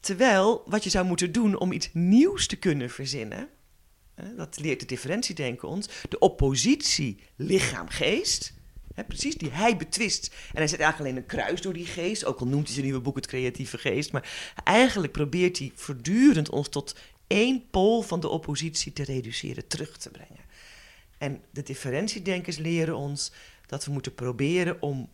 [0.00, 3.48] Terwijl wat je zou moeten doen om iets nieuws te kunnen verzinnen.
[4.36, 5.88] Dat leert de differentiedenken ons.
[6.08, 8.53] De oppositie lichaam-geest
[9.02, 10.26] precies, die hij betwist.
[10.26, 12.84] En hij zet eigenlijk alleen een kruis door die geest, ook al noemt hij zijn
[12.84, 14.12] nieuwe boek het creatieve geest.
[14.12, 19.96] Maar eigenlijk probeert hij voortdurend ons tot één pool van de oppositie te reduceren, terug
[19.96, 20.44] te brengen.
[21.18, 23.32] En de differentiedenkers leren ons
[23.66, 25.10] dat we moeten proberen om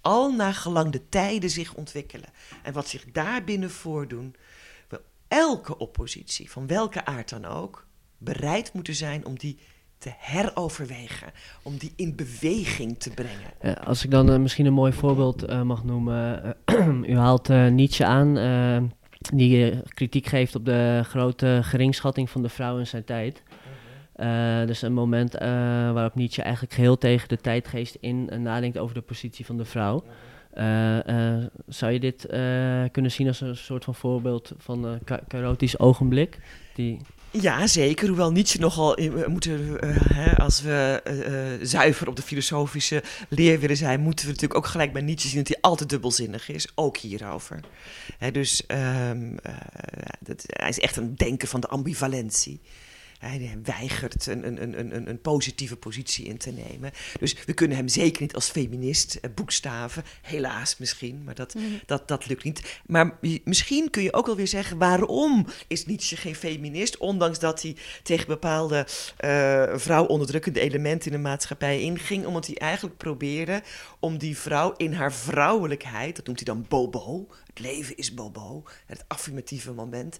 [0.00, 2.28] al naar gelang de tijden zich ontwikkelen.
[2.62, 4.34] En wat zich daarbinnen voordoen,
[4.88, 7.86] we elke oppositie, van welke aard dan ook,
[8.18, 9.58] bereid moeten zijn om die
[9.98, 11.28] te heroverwegen,
[11.62, 13.50] om die in beweging te brengen.
[13.62, 16.56] Ja, als ik dan uh, misschien een mooi voorbeeld uh, mag noemen.
[16.66, 18.34] Uh, u haalt Nietzsche aan,
[19.34, 23.42] die kritiek geeft op de grote geringschatting van de vrouw in zijn tijd.
[24.16, 25.32] Uh, dus een moment
[25.92, 30.04] waarop Nietzsche eigenlijk geheel tegen de tijdgeest in nadenkt over de positie van de vrouw.
[31.66, 32.26] zou je dit
[32.92, 36.38] kunnen zien als een soort van voorbeeld van een chaotisch ogenblik?
[36.74, 36.98] Die...
[37.40, 38.08] Ja, zeker.
[38.08, 39.78] Hoewel Nietzsche nogal moeten,
[40.14, 41.02] hè, als we
[41.60, 45.28] uh, zuiver op de filosofische leer willen zijn, moeten we natuurlijk ook gelijk bij Nietzsche
[45.28, 47.60] zien dat hij altijd dubbelzinnig is, ook hierover.
[48.18, 48.62] Hè, dus
[49.10, 49.36] um,
[50.20, 52.60] dat, hij is echt een denker van de ambivalentie.
[53.18, 56.90] Hij weigert een, een, een, een, positieve positie in te nemen.
[57.18, 60.04] Dus we kunnen hem zeker niet als feminist eh, boekstaven.
[60.22, 61.80] Helaas misschien, maar dat, mm.
[61.86, 62.80] dat, dat lukt niet.
[62.86, 64.78] Maar misschien kun je ook wel weer zeggen...
[64.78, 66.96] waarom is Nietzsche geen feminist?
[66.96, 68.86] Ondanks dat hij tegen bepaalde
[69.24, 72.26] uh, vrouwonderdrukkende elementen in de maatschappij inging.
[72.26, 73.62] Omdat hij eigenlijk probeerde
[74.00, 76.16] om die vrouw in haar vrouwelijkheid...
[76.16, 77.26] dat noemt hij dan bobo,
[77.58, 80.18] leven is bobo, het affirmatieve moment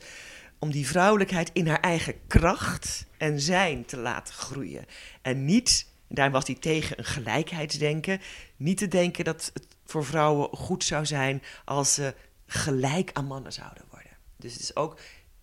[0.58, 4.84] om die vrouwelijkheid in haar eigen kracht en zijn te laten groeien.
[5.22, 8.20] En niet daarom was hij tegen een gelijkheidsdenken.
[8.56, 12.14] Niet te denken dat het voor vrouwen goed zou zijn als ze
[12.46, 14.10] gelijk aan mannen zouden worden.
[14.36, 14.98] Dus het is ook.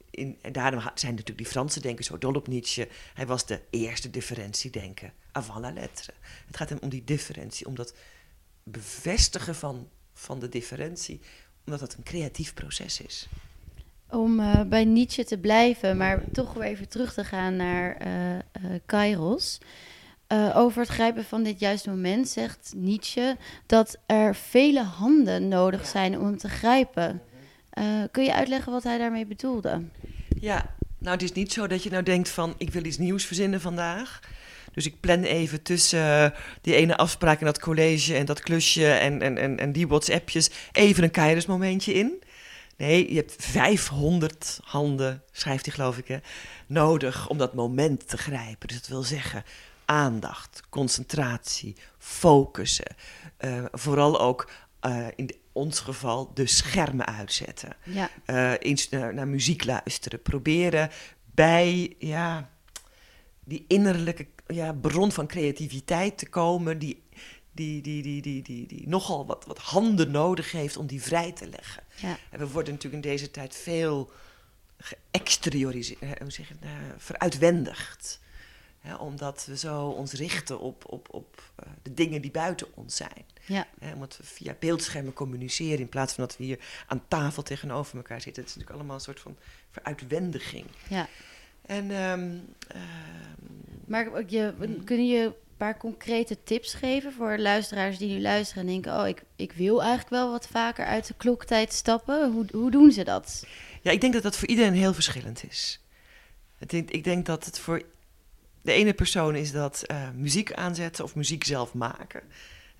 [0.10, 2.88] In, en daarom zijn natuurlijk die Franse denkers zo dol op Nietzsche.
[3.14, 6.14] Hij was de eerste differentiedenker, avant la lettre.
[6.46, 7.96] Het gaat hem om die differentie, om dat
[8.64, 11.22] bevestigen van, van de differentie,
[11.66, 13.28] omdat dat een creatief proces is.
[14.10, 18.34] Om uh, bij Nietzsche te blijven, maar toch weer even terug te gaan naar uh,
[18.34, 18.40] uh,
[18.86, 19.58] Kairos.
[20.54, 26.20] over het grijpen van dit juiste moment zegt Nietzsche dat er vele handen nodig zijn
[26.20, 27.22] om hem te grijpen.
[28.12, 29.82] kun je uitleggen wat hij daarmee bedoelde?
[30.40, 33.26] Ja, nou het is niet zo dat je nou denkt van ik wil iets nieuws
[33.26, 34.20] verzinnen vandaag.
[34.74, 39.22] Dus ik plan even tussen die ene afspraak en dat college en dat klusje en,
[39.22, 42.24] en, en, en die WhatsAppjes even een keizersmomentje in.
[42.78, 46.18] Nee, je hebt 500 handen, schrijft hij geloof ik, hè,
[46.68, 48.68] nodig om dat moment te grijpen.
[48.68, 49.44] Dus dat wil zeggen
[49.86, 52.96] aandacht, concentratie, focussen.
[53.40, 57.76] Uh, vooral ook uh, in ons geval de schermen uitzetten.
[57.84, 58.10] Ja.
[58.26, 60.22] Uh, eens naar, naar, muziek luisteren.
[60.22, 60.90] Proberen
[61.34, 62.50] bij ja,
[63.44, 66.80] die innerlijke ja, bron van creativiteit te komen.
[66.80, 67.04] Die,
[67.52, 71.32] die, die, die, die, die, die nogal wat, wat handen nodig heeft om die vrij
[71.32, 71.84] te leggen.
[71.96, 72.18] Ja.
[72.30, 74.12] En we worden natuurlijk in deze tijd veel
[74.78, 78.22] geëxterioriseerd, hoe zeg je, uh, veruitwendigd.
[79.00, 83.26] Omdat we zo ons richten op, op, op uh, de dingen die buiten ons zijn.
[83.46, 83.68] Ja.
[83.80, 87.98] Ja, omdat we via beeldschermen communiceren in plaats van dat we hier aan tafel tegenover
[87.98, 88.44] elkaar zitten.
[88.44, 89.38] Het is natuurlijk allemaal een soort van
[89.72, 90.66] veruitwendiging.
[90.90, 91.08] Ja.
[91.66, 92.56] En, um,
[93.86, 94.54] maar je,
[94.86, 99.08] kun je een paar concrete tips geven voor luisteraars die nu luisteren en denken: Oh,
[99.08, 102.32] ik, ik wil eigenlijk wel wat vaker uit de kloktijd stappen?
[102.32, 103.48] Hoe, hoe doen ze dat?
[103.82, 105.80] Ja, ik denk dat dat voor iedereen heel verschillend is.
[106.70, 107.82] Ik denk dat het voor
[108.62, 112.22] de ene persoon is dat uh, muziek aanzetten of muziek zelf maken.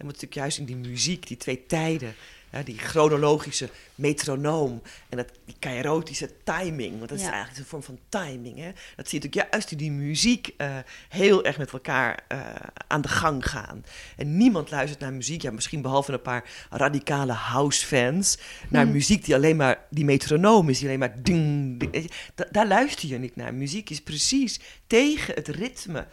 [0.04, 2.16] En moet natuurlijk juist in die muziek, die twee tijden,
[2.52, 7.84] ja, die chronologische metronoom en dat, die kairotische timing, want dat is eigenlijk een vorm
[7.84, 8.58] van timing.
[8.58, 8.72] Hè?
[8.96, 10.78] Dat zie je natuurlijk juist in die muziek eh,
[11.10, 12.40] heel erg met elkaar eh,
[12.88, 13.86] aan de gang gaan.
[14.18, 18.38] En niemand luistert naar muziek, ja, misschien behalve een paar radicale house-fans,
[18.70, 18.92] naar Hmm.
[18.94, 22.12] muziek die alleen maar die metronoom is, die alleen maar ding, ding.
[22.36, 23.54] Da- daar luister je niet naar.
[23.54, 26.08] Muziek is precies tegen het ritme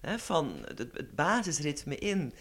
[0.00, 2.32] hè, van het, het basisritme in.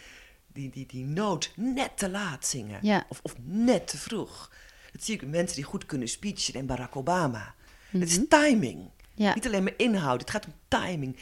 [0.53, 2.79] Die, die, die noot net te laat zingen.
[2.81, 3.05] Ja.
[3.09, 4.51] Of, of net te vroeg.
[4.91, 7.55] Dat zie ik mensen die goed kunnen speechen en Barack Obama.
[7.89, 8.75] Het is timing.
[8.77, 8.87] Mhm.
[9.15, 9.33] Ja.
[9.33, 10.19] Niet alleen maar inhoud.
[10.21, 11.17] Het gaat om timing.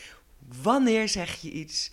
[0.62, 1.92] Wanneer zeg je iets?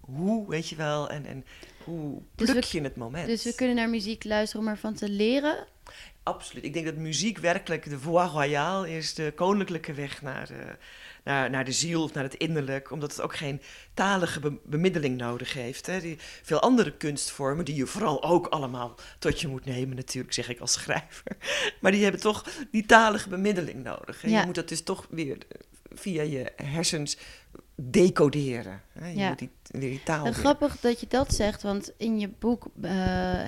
[0.00, 1.08] Hoe, weet je wel?
[1.10, 1.44] En, en
[1.84, 3.26] hoe Dus pluk we- je het moment?
[3.26, 5.66] Dus we kunnen naar muziek luisteren om ervan te leren.
[6.22, 6.64] Absoluut.
[6.64, 10.76] Ik denk dat muziek werkelijk de voie royale is, de koninklijke weg naar de,
[11.24, 13.60] naar, naar de ziel of naar het innerlijk, omdat het ook geen
[13.94, 15.86] talige be- bemiddeling nodig heeft.
[15.86, 16.00] Hè.
[16.00, 20.48] Die, veel andere kunstvormen, die je vooral ook allemaal tot je moet nemen, natuurlijk, zeg
[20.48, 21.36] ik als schrijver.
[21.80, 24.22] Maar die hebben toch die talige bemiddeling nodig.
[24.22, 24.40] Ja.
[24.40, 25.60] Je moet dat dus toch weer eh,
[25.94, 27.16] via je hersens
[27.76, 28.80] decoderen.
[28.92, 29.08] Hè.
[29.08, 29.28] Je Ja.
[29.28, 32.28] moet die, weer die taal En weer- grappig dat je dat zegt, want in je
[32.38, 32.90] boek eh,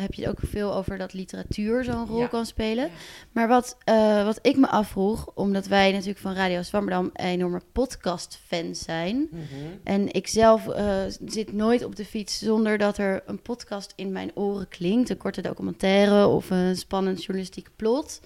[0.01, 2.27] heb je het ook veel over dat literatuur zo'n rol Ja.
[2.27, 2.91] kan spelen.
[3.33, 8.83] Maar wat, eh, wat ik me afvroeg, omdat wij natuurlijk van Radio Zwammerdam enorme podcast-fans
[8.83, 9.29] zijn.
[9.31, 9.43] Mhm.
[9.85, 14.13] En ik zelf eh, zit nooit op de fiets zonder dat er een podcast in
[14.13, 15.11] mijn oren klinkt.
[15.11, 18.21] Een korte documentaire of een spannend journalistiek plot.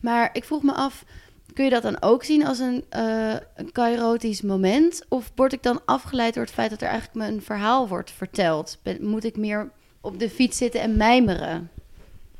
[0.00, 1.04] Maar ik vroeg me af,
[1.54, 5.04] kun je dat dan ook zien als een, eh een kairotisch moment?
[5.08, 8.78] Of word ik dan afgeleid door het feit dat er eigenlijk een verhaal wordt verteld?
[8.82, 11.70] Ben- moet ik meer op de fiets zitten en mijmeren?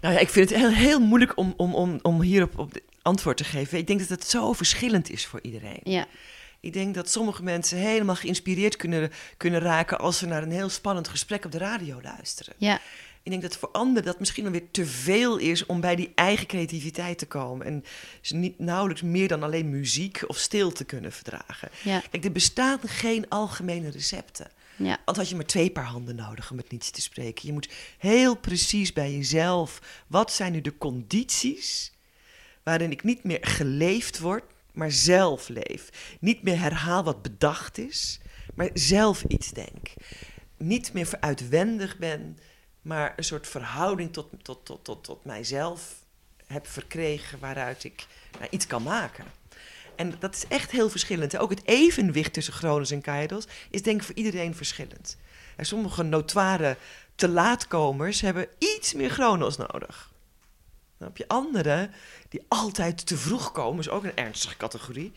[0.01, 2.73] Nou ja, ik vind het heel, heel moeilijk om, om, om, om hierop op
[3.03, 3.79] antwoord te geven.
[3.79, 5.81] Ik denk dat het zo verschillend is voor iedereen.
[5.83, 6.07] Ja,
[6.61, 10.69] Ik denk dat sommige mensen helemaal geïnspireerd kunnen, kunnen raken als ze naar een heel
[10.69, 12.55] spannend gesprek op de radio luisteren.
[12.57, 12.79] ja,
[13.23, 16.13] Ik denk dat voor anderen dat misschien dan weer te veel is om bij die
[16.15, 17.67] eigen creativiteit te komen.
[17.67, 17.85] En
[18.21, 21.69] ze niet nauwelijks meer dan alleen muziek of stilte kunnen verdragen.
[21.83, 24.51] ja, Kijk, er bestaan geen algemene recepten.
[24.77, 24.99] ja.
[25.05, 27.47] Want had je maar twee paar handen nodig om met niets te spreken.
[27.47, 29.81] Je moet heel precies bij jezelf.
[30.07, 31.93] Wat zijn nu de condities
[32.63, 36.17] waarin ik niet meer geleefd word, maar zelf leef?
[36.21, 38.21] Niet meer herhaal wat bedacht is,
[38.55, 39.89] maar zelf iets denk.
[40.57, 42.39] Niet meer veruitwendig ben,
[42.83, 45.95] maar een soort verhouding tot, tot, tot, tot, tot mijzelf
[46.47, 48.07] heb verkregen waaruit ik
[48.39, 49.25] nou, iets kan maken.
[49.97, 51.37] En dat is echt heel verschillend.
[51.37, 55.17] Ook het evenwicht tussen Chronos en Kairos is denk ik voor iedereen verschillend.
[55.57, 56.77] En sommige notoire
[57.15, 60.11] te laatkomers hebben iets meer Chronos nodig.
[60.99, 61.91] Dan heb je anderen
[62.29, 65.13] die altijd te vroeg komen, is ook een ernstige categorie.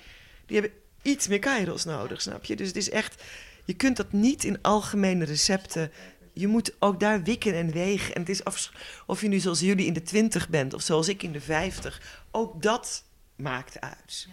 [0.46, 2.56] Die hebben iets meer Kairos nodig, snap je?
[2.56, 3.24] Dus het is echt
[3.66, 5.92] Je kunt dat niet in algemene recepten.
[6.38, 8.14] Je moet ook daar wikken en wegen.
[8.16, 8.72] En het is af,
[9.06, 12.22] of je nu zoals jullie in de twintig bent of zoals ik in de vijftig.
[12.32, 13.04] Ook dat
[13.36, 14.28] maakt uit.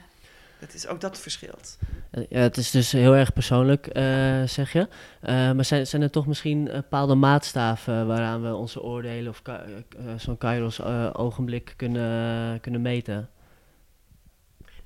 [0.59, 1.79] Het is ook dat verschilt.
[2.11, 4.89] Eh, Ja, het is dus heel erg persoonlijk, eh, zeg je.
[5.21, 9.65] Eh, maar zijn, zijn er toch misschien bepaalde maatstaven waaraan we onze oordelen of ka-
[10.17, 13.29] zo'n Kairos eh, ogenblik kunnen, kunnen meten?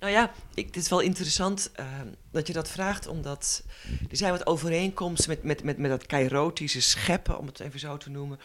[0.06, 1.86] Nou ja, ik, het is wel interessant eh,
[2.30, 3.62] dat je dat vraagt, omdat
[4.10, 7.96] er zijn wat overeenkomsten met, met, met, met dat kairotische scheppen, om het even zo
[7.96, 8.38] te noemen.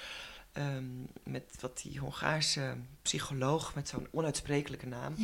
[0.53, 0.83] Ehm,
[1.23, 5.15] met wat die Hongaarse psycholoog met zo'n onuitsprekelijke naam.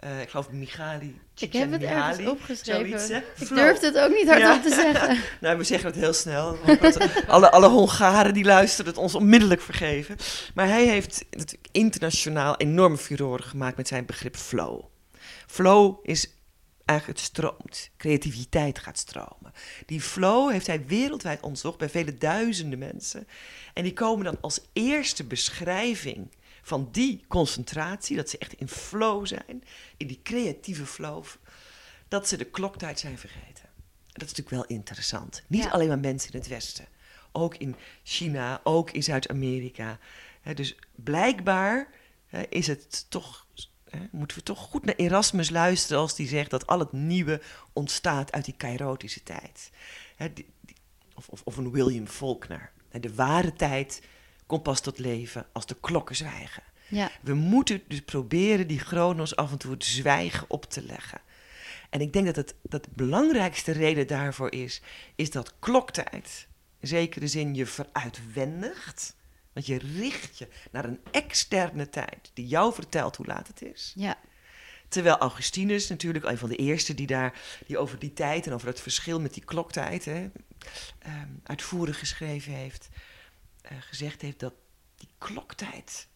[0.00, 1.20] Eh, ik geloof Michali.
[1.38, 3.00] Ik heb het ergens opgeschreven.
[3.00, 3.30] zoiets?
[3.40, 4.60] Ik durfde het ook niet hardop Ja.
[4.60, 5.18] te zeggen.
[5.40, 6.58] Nou, we zeggen het heel snel.
[6.64, 10.16] want alle, alle Hongaren die luisteren het ons onmiddellijk vergeven.
[10.54, 14.84] Maar hij heeft natuurlijk internationaal enorme furoren gemaakt met zijn begrip flow.
[15.46, 16.28] Flow is
[16.84, 17.90] eigenlijk het stroomt.
[17.96, 19.52] Creativiteit gaat stromen.
[19.86, 23.26] Die flow heeft hij wereldwijd onderzocht bij vele duizenden mensen.
[23.74, 26.30] En die komen dan als eerste beschrijving
[26.62, 29.64] van die concentratie, dat ze echt in flow zijn,
[29.96, 31.24] in die creatieve flow,
[32.08, 33.68] dat ze de kloktijd zijn vergeten.
[34.06, 35.42] Dat is natuurlijk wel interessant.
[35.46, 35.70] Niet Ja.
[35.70, 36.86] alleen maar mensen in het Westen.
[37.32, 39.98] Ook in China, ook in Zuid-Amerika.
[40.54, 41.88] Dus blijkbaar
[42.48, 43.46] is het toch,
[44.10, 47.40] moeten we toch goed naar Erasmus luisteren als die zegt dat al het nieuwe
[47.72, 49.70] ontstaat uit die kairotische tijd.
[50.16, 50.76] Hè, die- die-
[51.14, 52.70] of, of, of een William Faulkner.
[52.88, 54.02] Hè, De ware tijd
[54.46, 56.62] komt pas tot leven als de klokken zwijgen.
[56.88, 61.20] Ja, We moeten dus proberen die chronos af en toe het zwijgen op te leggen.
[61.90, 64.80] En ik denk dat, het, dat de belangrijkste reden daarvoor is,
[65.14, 66.46] is dat kloktijd,
[66.80, 69.16] in zekere zin, je veruitwendigt.
[69.54, 73.92] Want je richt je naar een externe tijd die jou vertelt hoe laat het is.
[73.96, 74.18] ja,
[74.94, 78.68] Terwijl Augustinus natuurlijk een van de eerste die daar die over die tijd en over
[78.68, 80.30] het verschil met die kloktijd hè,
[80.98, 82.88] ehm, uitvoerig geschreven heeft,
[83.62, 84.54] eh, gezegd heeft dat
[84.96, 86.08] die kloktijd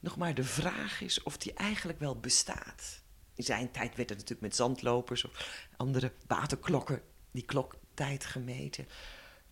[0.00, 3.02] nog maar de vraag is of die eigenlijk wel bestaat.
[3.34, 8.88] In zijn tijd werd het natuurlijk met zandlopers of andere waterklokken die kloktijd gemeten.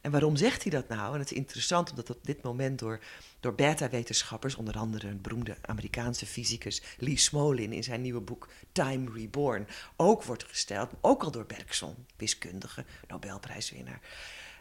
[0.03, 1.15] En waarom zegt hij dat nou?
[1.15, 3.01] En het is interessant omdat op dit moment door,
[3.41, 9.11] door beta-wetenschappers, onder andere een beroemde Amerikaanse fysicus Lee Smolin in zijn nieuwe boek Time
[9.13, 14.01] Reborn, ook wordt gesteld, ook al door Bergson, wiskundige, Nobelprijswinnaar,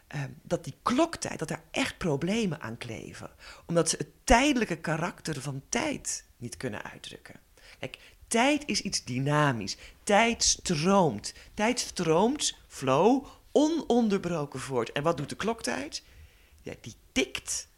[0.06, 3.30] eh, dat die kloktijd, dat daar echt problemen aan kleven.
[3.66, 7.40] Omdat ze het tijdelijke karakter van tijd niet kunnen uitdrukken.
[7.78, 9.76] Kijk, tijd is iets dynamisch.
[10.02, 11.34] Tijd stroomt.
[11.54, 14.92] Tijd stroomt, flow, ononderbroken voort.
[14.92, 16.02] En wat doet de kloktijd?
[16.60, 17.68] Ja, die tikt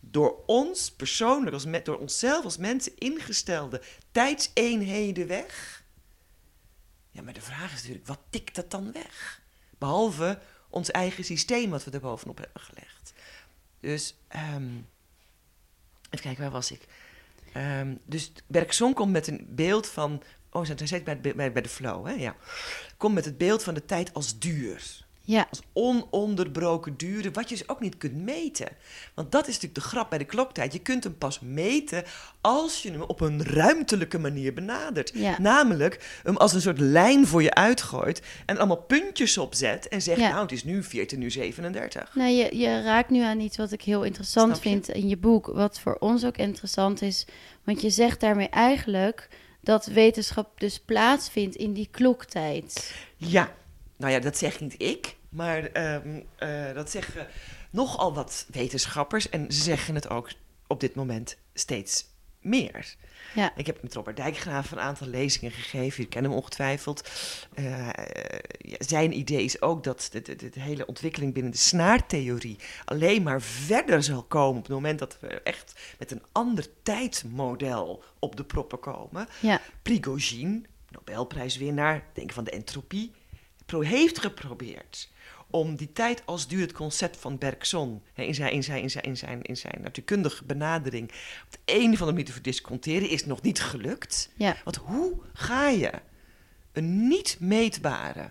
[0.00, 5.82] door ons persoonlijk, als met, door onszelf als mensen ingestelde tijdseenheden weg.
[7.10, 9.40] Ja, maar de vraag is natuurlijk, wat tikt dat dan weg?
[9.78, 13.12] Behalve ons eigen systeem wat we er bovenop hebben gelegd.
[13.80, 14.70] Dus, ehm,
[16.10, 16.86] even kijken, waar was ik?
[17.52, 20.22] Ehm, dus Bergson komt met een beeld van...
[20.54, 22.12] Oh, hij zit bij, bij, bij de flow, hè?
[22.12, 22.34] Ja.
[22.96, 24.82] Komt met het beeld van de tijd als duur.
[25.20, 28.68] ja, Als ononderbroken duren, wat je dus ook niet kunt meten.
[29.14, 30.72] Want dat is natuurlijk de grap bij de kloktijd.
[30.72, 32.04] Je kunt hem pas meten
[32.40, 35.10] als je hem op een ruimtelijke manier benadert.
[35.14, 35.40] Ja.
[35.40, 40.20] Namelijk hem als een soort lijn voor je uitgooit en allemaal puntjes opzet en zegt,
[40.20, 40.28] Ja.
[40.28, 42.14] nou het is nu 14 uur 37.
[42.14, 45.46] Nou, je, je raakt nu aan iets wat ik heel interessant vind in je boek.
[45.46, 47.26] Wat voor ons ook interessant is.
[47.64, 49.28] Want je zegt daarmee eigenlijk
[49.64, 52.94] dat wetenschap dus plaatsvindt in die kloktijd.
[53.16, 53.54] Ja,
[53.96, 57.26] nou ja, dat zeg niet ik, maar ehm, eh, dat zeggen
[57.70, 60.30] nogal wat wetenschappers en ze zeggen het ook
[60.66, 62.06] op dit moment steeds
[62.40, 62.96] meer.
[63.34, 66.02] Ja, Ik heb met Robert Dijkgraaf een aantal lezingen gegeven.
[66.02, 67.08] Je kent hem ongetwijfeld.
[67.54, 67.88] Eh,
[68.78, 73.42] zijn idee is ook dat de, de, de hele ontwikkeling binnen de snaartheorie alleen maar
[73.42, 78.44] verder zal komen op het moment dat we echt met een ander tijdsmodel op de
[78.44, 79.28] proppen komen.
[79.40, 80.60] ja, Prigogine,
[80.90, 83.12] Nobelprijswinnaar, denk van de entropie,
[83.66, 85.08] pro- heeft geprobeerd
[85.54, 89.04] om die tijd als duur, het concept van Bergson, in zijn, in zijn, in zijn,
[89.04, 91.10] in zijn, in zijn natuurkundige benadering,
[91.44, 94.30] op de een of andere manier te verdisconteren, is nog niet gelukt.
[94.36, 95.92] ja, Want hoe ga je
[96.72, 98.30] een niet meetbare,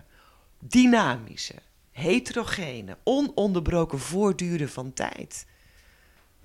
[0.58, 1.54] dynamische,
[1.90, 5.46] heterogene, ononderbroken voortduren van tijd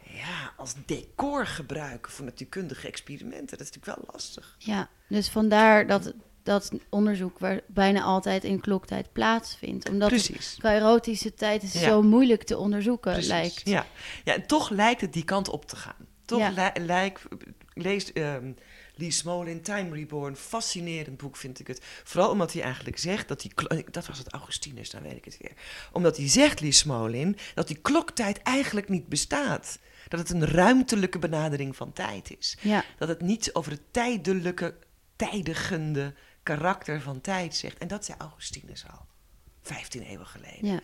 [0.04, 3.58] ja, als decor gebruiken voor natuurkundige experimenten?
[3.58, 4.56] Dat is natuurlijk wel lastig.
[4.58, 4.90] ja.
[5.08, 6.14] Dus vandaar dat
[6.50, 9.90] dat onderzoek waar bijna altijd in kloktijd plaatsvindt.
[9.90, 10.56] Omdat Precies.
[10.56, 11.80] de kairotische tijd is Ja.
[11.80, 13.62] zo moeilijk te onderzoeken Precies, lijkt.
[13.64, 13.86] Ja.
[14.24, 16.08] ja, en toch lijkt het die kant op te gaan.
[16.26, 16.50] Toch Ja.
[16.76, 17.22] li- lijkt,
[17.74, 18.52] leest, ehm,
[18.96, 21.82] Lee Smolin, Time Reborn, fascinerend boek vind ik het.
[22.04, 23.52] Vooral omdat hij eigenlijk zegt dat die...
[23.92, 25.52] Dat was het Augustinus, dan weet ik het weer.
[25.92, 29.80] Omdat hij zegt, Lee Smolin, dat die kloktijd eigenlijk niet bestaat.
[30.08, 32.58] Dat het een ruimtelijke benadering van tijd is.
[32.62, 34.76] Ja, Dat het niets over het tijdelijke,
[35.16, 37.78] tijdigende karakter van tijd zegt.
[37.78, 39.06] En dat zei Augustinus al,
[39.62, 40.66] 15 eeuwen geleden.
[40.68, 40.80] ja,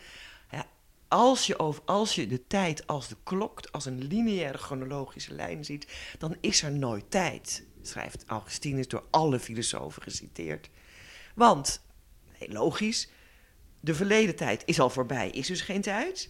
[0.52, 0.68] Ja,
[1.08, 5.66] als, je over, als je de tijd als de klok, als een lineaire chronologische lijn
[5.66, 5.88] ziet,
[6.18, 10.70] dan is er nooit tijd, schrijft Augustinus door alle filosofen geciteerd.
[11.36, 11.82] Want,
[12.40, 13.10] logisch,
[13.80, 16.30] de verleden tijd is al voorbij, is dus geen tijd.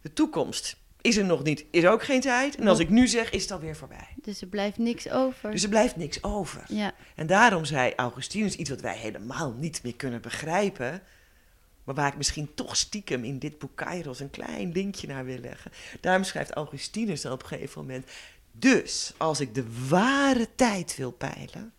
[0.00, 2.56] De toekomst is er nog niet, is ook geen tijd.
[2.56, 4.08] En als ik nu zeg, is het alweer voorbij.
[4.22, 5.50] dus er blijft niks over.
[5.50, 6.64] Dus er blijft niks over.
[6.68, 11.02] Ja, En daarom zei Augustinus iets wat wij helemaal niet meer kunnen begrijpen.
[11.84, 15.38] Maar waar ik misschien toch stiekem in dit boek Kairos een klein linkje naar wil
[15.38, 15.70] leggen.
[16.00, 18.06] Daarom schrijft Augustinus dan op een gegeven moment.
[18.52, 21.72] Dus als ik de ware tijd wil peilen.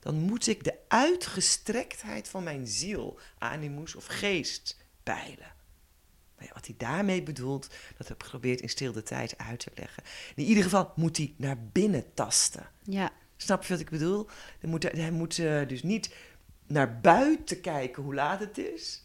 [0.00, 5.54] dan moet ik de uitgestrektheid van mijn ziel, animus of geest, peilen.
[6.36, 9.60] Nou ja, wat hij daarmee bedoelt, dat heb ik geprobeerd in stil de tijd uit
[9.60, 10.02] te leggen.
[10.34, 12.66] In ieder geval moet hij naar binnen tasten.
[12.82, 14.26] ja, Snap je wat ik bedoel?
[14.60, 16.14] Hij moet, hij moet eh, dus niet
[16.66, 19.04] naar buiten kijken hoe laat het is,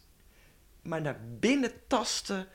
[0.82, 2.46] maar naar binnen tasten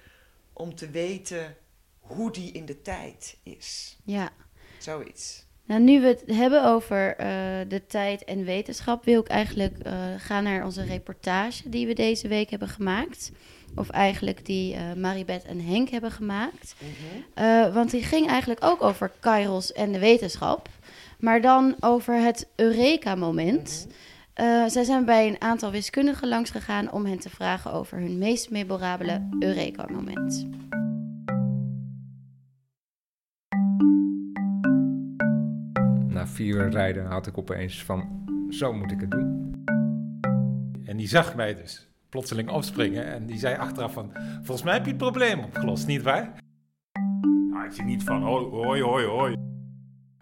[0.54, 1.56] om te weten
[2.00, 3.98] hoe die in de tijd is.
[4.04, 4.30] ja.
[4.78, 5.46] Zoiets.
[5.66, 7.28] Nou, nu we het hebben over eh,
[7.68, 12.28] de tijd en wetenschap, wil ik eigenlijk eh, gaan naar onze reportage die we deze
[12.28, 13.32] week hebben gemaakt.
[13.76, 16.76] Of eigenlijk die eh Maribeth en Henk hebben gemaakt.
[17.34, 20.70] Eh, want die ging eigenlijk ook over Kairos en de wetenschap.
[21.20, 23.88] Maar dan over het Eureka-moment.
[24.34, 28.18] Eh, zij zijn bij een aantal wiskundigen langs gegaan om hen te vragen over hun
[28.18, 30.48] meest memorabele Eureka-moment.
[36.08, 39.52] Na vier uur rijden had ik opeens van, zo moet ik het doen.
[40.86, 44.12] En die zag mij dus plotseling opspringen en die zei achteraf van...
[44.34, 46.40] Volgens mij heb je het probleem opgelost, niet waar?
[47.50, 49.36] Nou, ik zie niet van hoi, hoi, hoi, hoi.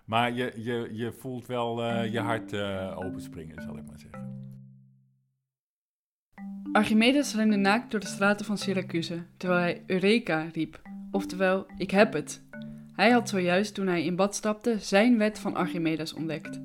[0.06, 4.26] Maar je, je, je voelt wel eh, je hart eh, openspringen, zal ik maar zeggen.
[6.72, 10.82] Archimedes rende naakt door de straten van Syracuse, terwijl hij Eureka riep,
[11.12, 12.44] oftewel ik heb het.
[12.94, 16.62] Hij had zojuist toen hij in bad stapte zijn wet van Archimedes ontdekt.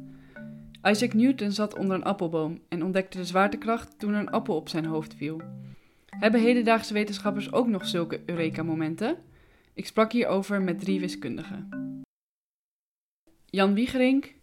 [0.83, 4.69] Isaac Newton zat onder een appelboom en ontdekte de zwaartekracht toen er een appel op
[4.69, 5.41] zijn hoofd viel.
[6.07, 9.17] Hebben hedendaagse wetenschappers ook nog zulke Eureka-momenten?
[9.75, 11.69] Ik sprak hierover met drie wiskundigen.
[13.47, 14.35] Jan Wiegerink,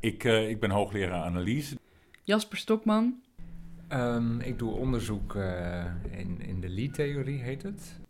[0.00, 1.76] Ik, eh, ik ben hoogleraar analyse.
[2.22, 3.24] Jasper Stokman,
[3.88, 8.00] Ehm, ik doe onderzoek eh, in, in de Lie-theorie, heet het.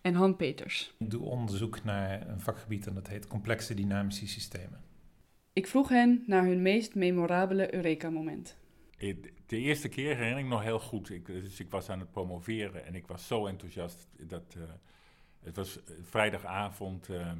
[0.00, 0.94] en Han Peters.
[0.98, 4.80] Ik doe onderzoek naar een vakgebied en dat heet complexe dynamische systemen.
[5.52, 8.56] Ik vroeg hen naar hun meest memorabele Eureka-moment.
[9.46, 11.10] De eerste keer herinner ik nog heel goed.
[11.10, 14.08] Ik, dus ik was aan het promoveren en ik was zo enthousiast.
[14.18, 14.62] Dat, eh,
[15.42, 17.32] het was vrijdagavond, eh,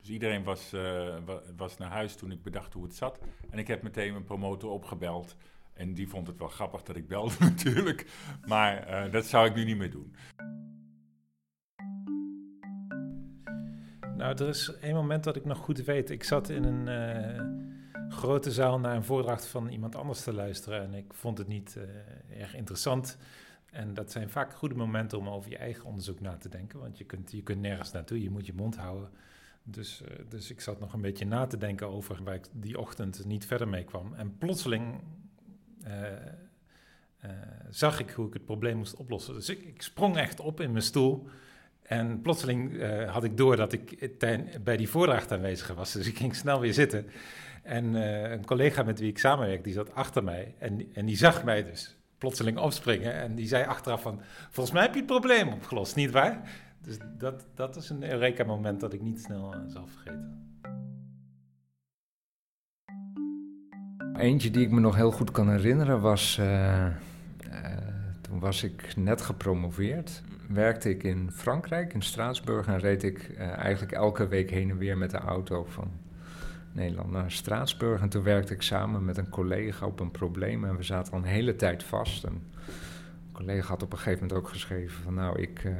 [0.00, 0.80] dus iedereen was, eh,
[1.24, 3.18] wa- was naar huis toen ik bedacht hoe het zat.
[3.50, 5.36] En ik heb meteen mijn promotor opgebeld.
[5.72, 8.06] En die vond het wel grappig dat ik belde natuurlijk.
[8.46, 10.14] Maar eh, dat zou ik nu niet meer doen.
[14.16, 16.10] Nou, er is één moment dat ik nog goed weet.
[16.10, 17.44] Ik zat in een eh,
[18.08, 21.76] grote zaal naar een voordracht van iemand anders te luisteren en ik vond het niet
[21.76, 23.18] eh, erg interessant.
[23.70, 26.98] En dat zijn vaak goede momenten om over je eigen onderzoek na te denken, want
[26.98, 29.10] je kunt, je kunt nergens naartoe, je moet je mond houden.
[29.62, 32.78] Dus, eh, dus ik zat nog een beetje na te denken over waar ik die
[32.78, 34.14] ochtend niet verder mee kwam.
[34.14, 35.02] En plotseling
[37.70, 39.34] zag ik hoe ik het probleem moest oplossen.
[39.34, 41.28] Dus ik, ik sprong echt op in mijn stoel.
[41.84, 44.16] En plotseling eh, had ik door dat ik
[44.64, 45.92] bij die voordracht aanwezig was.
[45.92, 47.06] Dus ik ging snel weer zitten.
[47.62, 50.54] En eh, een collega met wie ik samenwerk, die zat achter mij.
[50.58, 53.14] En, en die zag mij dus plotseling opspringen.
[53.14, 54.20] En die zei achteraf van,
[54.50, 56.50] volgens mij heb je het probleem opgelost, niet waar?
[56.80, 60.42] Dus dat, dat is een Eureka-moment dat ik niet snel eh, zal vergeten.
[64.16, 66.40] Eentje die ik me nog heel goed kan herinneren was.
[68.24, 70.22] Toen was ik net gepromoveerd.
[70.48, 72.66] Werkte ik in Frankrijk, in Straatsburg.
[72.66, 75.90] En reed ik eh, eigenlijk elke week heen en weer met de auto van
[76.72, 78.00] Nederland naar Straatsburg.
[78.00, 80.64] En toen werkte ik samen met een collega op een probleem.
[80.64, 82.24] En we zaten al een hele tijd vast.
[82.24, 85.72] En een collega had op een gegeven moment ook geschreven: van nou, ik, eh,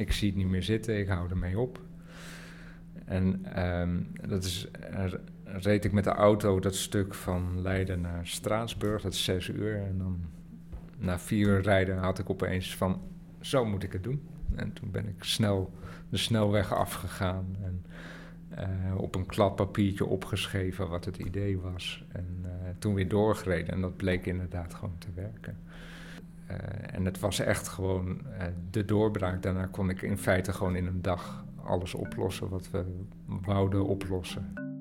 [0.00, 1.80] ik zie het niet meer zitten, ik hou ermee op.
[3.04, 4.68] En ehm, dat is,
[5.44, 9.82] reed ik met de auto dat stuk van Leiden naar Straatsburg, dat is zes uur.
[9.82, 10.20] En dan
[11.02, 13.00] na vier uur rijden had ik opeens van,
[13.40, 14.28] zo moet ik het doen.
[14.54, 15.72] En toen ben ik snel
[16.08, 17.84] de snelweg afgegaan en
[18.58, 22.04] Uh, op een kladpapiertje opgeschreven wat het idee was.
[22.08, 25.58] En uh, toen weer doorgereden en dat bleek inderdaad gewoon te werken.
[26.50, 26.56] Uh,
[26.94, 28.20] en het was echt gewoon
[28.70, 29.42] de doorbraak.
[29.42, 32.84] Daarna kon ik in feite gewoon in een dag alles oplossen wat we
[33.26, 34.71] wouden oplossen.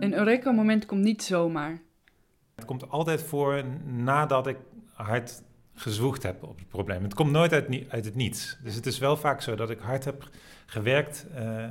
[0.00, 1.80] Een Eureka-moment komt niet zomaar.
[2.54, 4.56] Het komt altijd voor nadat ik
[4.92, 5.42] hard
[5.74, 7.02] gezwoegd heb op het probleem.
[7.02, 8.58] Het komt nooit uit, uit het niets.
[8.62, 10.28] Dus het is wel vaak zo dat ik hard heb
[10.66, 11.68] gewerkt uh,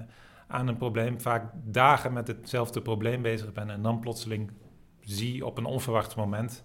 [0.47, 4.51] aan een probleem, vaak dagen met hetzelfde probleem bezig ben en dan plotseling
[4.99, 6.63] zie op een onverwacht moment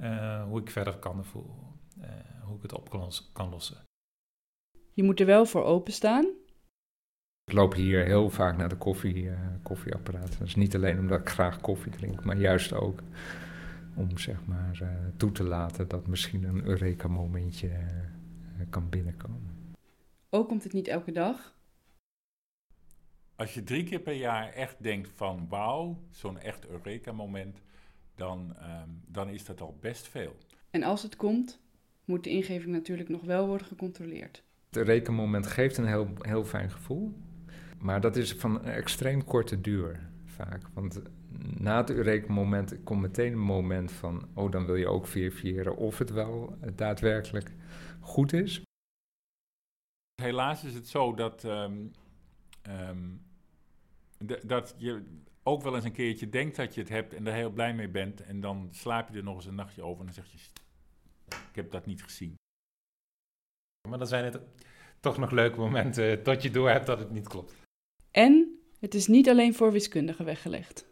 [0.00, 1.56] uh, hoe ik verder kan voelen,
[1.98, 2.06] uh,
[2.42, 3.76] hoe ik het op kan, kan lossen.
[4.92, 6.39] Je moet er wel voor openstaan.
[7.50, 9.30] Ik loop hier heel vaak naar de koffie,
[9.62, 10.38] koffieapparaat.
[10.38, 13.02] Dat is niet alleen omdat ik graag koffie drink, maar juist ook
[13.94, 19.74] om zeg maar uh, toe te laten dat misschien een Eureka-momentje uh, kan binnenkomen.
[20.28, 21.54] Ook komt het niet elke dag?
[23.36, 27.60] Als je drie keer per jaar echt denkt van wauw, zo'n echt Eureka-moment,
[28.14, 30.36] dan, um, dan is dat al best veel.
[30.70, 31.60] En als het komt,
[32.04, 34.42] moet de ingeving natuurlijk nog wel worden gecontroleerd.
[34.66, 37.12] Het Eureka-moment geeft een heel, heel fijn gevoel,
[37.80, 40.68] maar dat is van een extreem korte duur vaak.
[40.74, 41.02] Want
[41.58, 44.28] na het Eureka-moment komt meteen een moment van...
[44.34, 47.52] oh, dan wil je ook verifiëren of het wel daadwerkelijk
[48.00, 48.62] goed is.
[50.22, 51.92] Helaas is het zo dat, um,
[52.68, 53.22] um,
[54.42, 55.02] dat je
[55.42, 57.14] ook wel eens een keertje denkt dat je het hebt...
[57.14, 58.20] en er heel blij mee bent.
[58.20, 60.38] En dan slaap je er nog eens een nachtje over en dan zeg je...
[61.26, 62.34] ik heb dat niet gezien.
[63.88, 64.40] Maar dan zijn het
[65.00, 67.59] toch nog leuke momenten tot je door hebt dat het niet klopt.
[68.10, 70.88] En het is niet alleen voor wiskundigen weggelegd.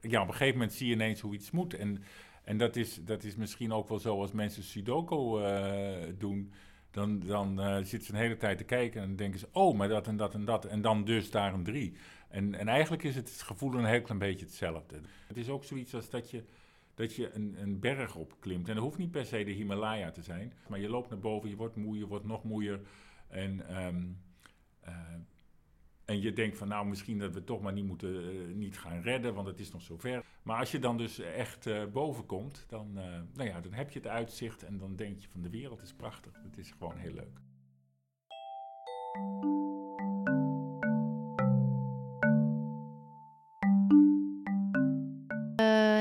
[0.00, 1.74] Ja, op een gegeven moment zie je ineens hoe iets moet.
[1.74, 2.02] En,
[2.44, 6.52] en dat, is, dat is misschien ook wel zo als mensen Sudoku uh, doen.
[6.90, 9.88] Dan, dan uh, zitten ze een hele tijd te kijken en denken ze, oh, maar
[9.88, 10.64] dat en dat en dat.
[10.64, 11.94] En dan dus daar een drie.
[12.28, 15.00] En, en eigenlijk is het gevoel een heel klein beetje hetzelfde.
[15.26, 16.44] Het is ook zoiets als dat je,
[16.94, 18.68] dat je een, een berg opklimt.
[18.68, 20.52] En dat hoeft niet per se de Himalaya te zijn.
[20.68, 22.80] Maar je loopt naar boven, je wordt moe, je wordt nog moeier.
[23.28, 24.18] En um,
[24.88, 24.94] uh,
[26.10, 29.02] en je denkt van nou, misschien dat we toch maar niet moeten uh, niet gaan
[29.02, 30.24] redden, want het is nog zo ver.
[30.42, 33.02] Maar als je dan dus echt uh, boven komt, dan, uh,
[33.34, 35.92] nou ja, dan heb je het uitzicht en dan denk je van de wereld is
[35.92, 36.32] prachtig.
[36.42, 37.38] Het is gewoon heel leuk.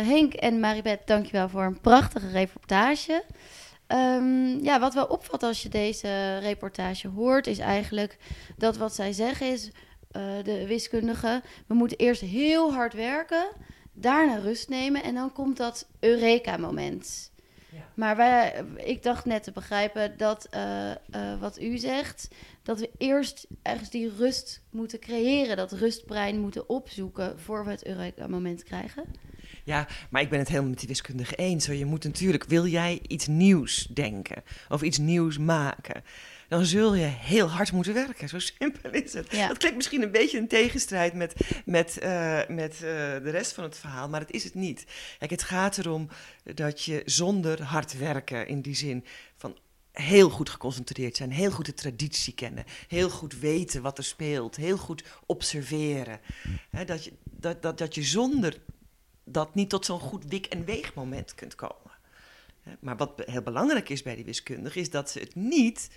[0.06, 3.24] Henk en Maribeth, dankjewel voor een prachtige reportage.
[3.88, 8.18] Um, ja, wat wel opvalt als je deze reportage hoort, is eigenlijk
[8.58, 9.72] dat wat zij zeggen is
[10.18, 11.42] uh, de wiskundige.
[11.68, 13.48] We moeten eerst heel hard werken,
[13.94, 17.32] daarna rust nemen en dan komt dat Eureka-moment.
[17.72, 17.88] Ja.
[17.94, 22.28] Maar wij, ik dacht net te begrijpen dat uh, uh, wat u zegt,
[22.64, 27.86] dat we eerst ergens die rust moeten creëren, dat rustbrein moeten opzoeken voor we het
[27.86, 29.04] Eureka-moment krijgen.
[29.64, 31.66] Ja, maar ik ben het helemaal met die wiskundige eens.
[31.66, 36.04] Je moet natuurlijk, wil jij iets nieuws denken of iets nieuws maken?
[36.50, 38.30] Dan zul je heel hard moeten werken.
[38.30, 39.32] Zo simpel is het.
[39.32, 41.34] Dat klinkt misschien een beetje een tegenstrijd met,
[41.66, 44.86] met, uh, met uh, de rest van het verhaal, maar het is het niet.
[45.18, 46.10] Kijk, het gaat erom
[46.44, 49.58] dat je zonder hard werken, in die zin van
[49.92, 54.56] heel goed geconcentreerd zijn, heel goed de traditie kennen, heel goed weten wat er speelt,
[54.56, 56.20] heel goed observeren.
[56.86, 58.58] dat, je, dat, dat, dat je zonder
[59.24, 61.92] dat niet tot zo'n goed wik- en weegmoment kunt komen.
[62.80, 65.90] Maar wat heel belangrijk is bij die wiskundigen, is dat ze het niet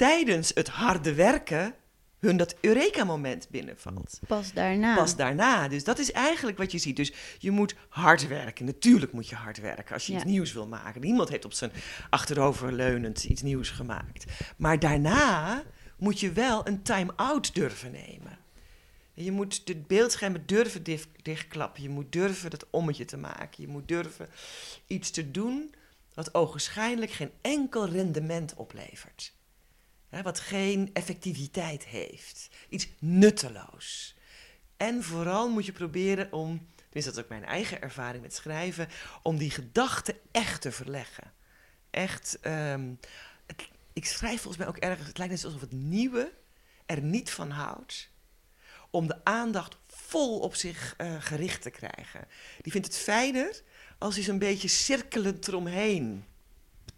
[0.00, 1.74] tijdens het harde werken
[2.18, 4.20] hun dat Eureka-moment binnenvalt.
[4.26, 4.94] Pas daarna.
[4.96, 5.68] Pas daarna.
[5.68, 6.96] Dus dat is eigenlijk wat je ziet.
[6.96, 8.64] Dus je moet hard werken.
[8.64, 11.00] Natuurlijk moet je hard werken als je iets nieuws wil maken.
[11.00, 11.72] Niemand heeft op zijn
[12.10, 14.24] achteroverleunend iets nieuws gemaakt.
[14.56, 15.62] Maar daarna
[15.96, 18.38] moet je wel een time-out durven nemen.
[19.14, 20.82] Je moet de beeldschermen durven
[21.22, 21.82] dichtklappen.
[21.82, 23.62] Je moet durven dat ommetje te maken.
[23.62, 24.28] Je moet durven
[24.86, 25.74] iets te doen
[26.14, 29.38] wat ogenschijnlijk geen enkel rendement oplevert.
[30.10, 32.48] Hè, wat geen effectiviteit heeft.
[32.68, 34.14] Iets nutteloos.
[34.76, 38.88] En vooral moet je proberen om, tenminste dat is ook mijn eigen ervaring met schrijven,
[39.22, 41.32] om die gedachten echt te verleggen.
[41.90, 42.38] Echt,
[43.46, 46.32] het, ik schrijf volgens mij ook ergens, het lijkt net alsof het nieuwe
[46.86, 48.10] er niet van houdt
[48.90, 52.26] om de aandacht vol op zich uh, gericht te krijgen.
[52.62, 53.62] Die vindt het fijner
[53.98, 56.24] als hij zo'n beetje cirkelend eromheen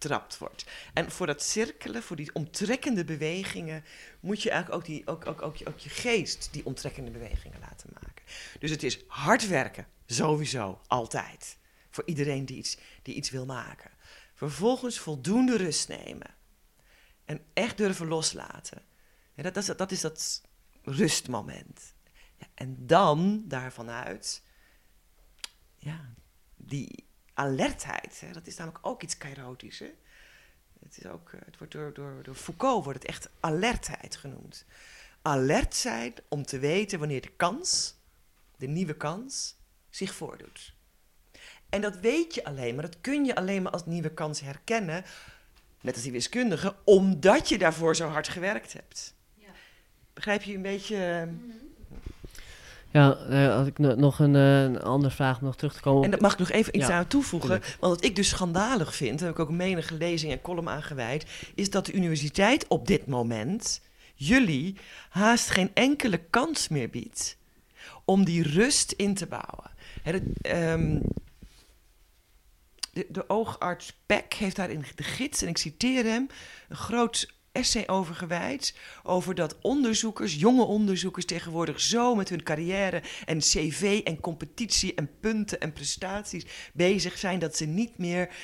[0.02, 0.64] betrapt wordt.
[0.94, 3.84] En voor dat cirkelen, voor die omtrekkende bewegingen,
[4.20, 7.90] moet je eigenlijk ook, die, ook, ook, ook, ook je geest die omtrekkende bewegingen laten
[7.92, 8.24] maken.
[8.58, 11.58] Dus het is hard werken, sowieso, altijd.
[11.90, 13.90] Voor iedereen die iets, die iets wil maken.
[14.34, 16.34] Vervolgens voldoende rust nemen.
[17.24, 18.82] En echt durven loslaten.
[19.34, 20.42] Dat, dat, is, dat
[20.82, 21.94] rustmoment.
[22.54, 24.42] En dan daarvan uit,
[25.76, 26.14] ja,
[26.56, 29.78] die alertheid, hè, dat is namelijk ook iets kairotisch.
[29.78, 29.92] Hè?
[30.82, 34.64] Het, is ook, eh, het wordt door, door, door Foucault wordt het echt alertheid genoemd.
[35.22, 37.96] Alert zijn om te weten wanneer de kans,
[38.56, 39.56] de nieuwe kans,
[39.90, 40.74] zich voordoet.
[41.68, 45.04] En dat weet je alleen maar, dat kun je alleen maar als nieuwe kans herkennen,
[45.80, 49.14] net als die wiskundige, omdat je daarvoor zo hard gewerkt hebt.
[49.34, 49.50] Ja.
[50.12, 50.96] Begrijp je een beetje?
[50.96, 51.28] Eh,
[52.92, 56.04] ja, uh, had ik nog een, uh, een, andere vraag om nog terug te komen.
[56.04, 57.48] En dat mag ik nog even iets aan toevoegen.
[57.48, 60.82] Want wat ik dus schandalig vind, daar heb ik ook menige lezing en column aan
[60.82, 63.80] gewijd, is dat de universiteit op dit moment
[64.14, 64.76] jullie
[65.08, 67.36] haast geen enkele kans meer biedt
[68.04, 69.70] om die rust in te bouwen.
[70.02, 71.02] He, um,
[72.92, 76.26] de, de, oogarts Peck heeft daarin de gids, en ik citeer hem,
[76.68, 78.74] een groot essay over gewijd.
[79.02, 85.10] Over dat onderzoekers, jonge onderzoekers tegenwoordig zo met hun carrière en cv en competitie en
[85.20, 88.34] punten en prestaties bezig zijn dat ze niet meer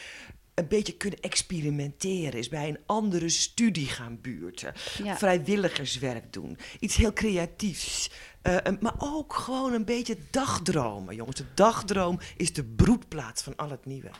[0.54, 4.72] een beetje kunnen experimenteren, is bij een andere studie gaan buurten,
[5.16, 8.11] vrijwilligerswerk doen, iets heel creatiefs.
[8.42, 11.36] Uh, maar ook gewoon een beetje dagdromen, jongens.
[11.36, 14.11] De dagdroom is de broedplaats van al het nieuwe.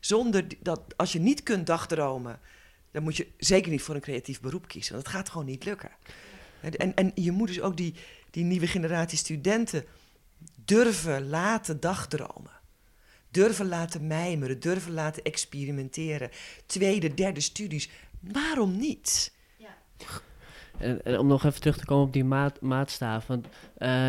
[0.00, 2.40] Zonder dat, als je niet kunt dagdromen,
[2.92, 4.92] dan moet je zeker niet voor een creatief beroep kiezen.
[4.92, 5.90] Want dat gaat gewoon niet lukken.
[6.60, 7.94] En, en je moet dus ook die,
[8.30, 9.84] die nieuwe generatie studenten
[10.64, 12.60] durven laten dagdromen.
[13.30, 16.30] Durven laten mijmeren, durven laten experimenteren.
[16.66, 17.90] Tweede, derde studies.
[18.20, 19.32] Waarom niet?
[19.56, 19.74] Ja.
[20.78, 23.26] En, en, om nog even terug te komen op die maat, maatstaaf.
[23.26, 23.50] Want, uh,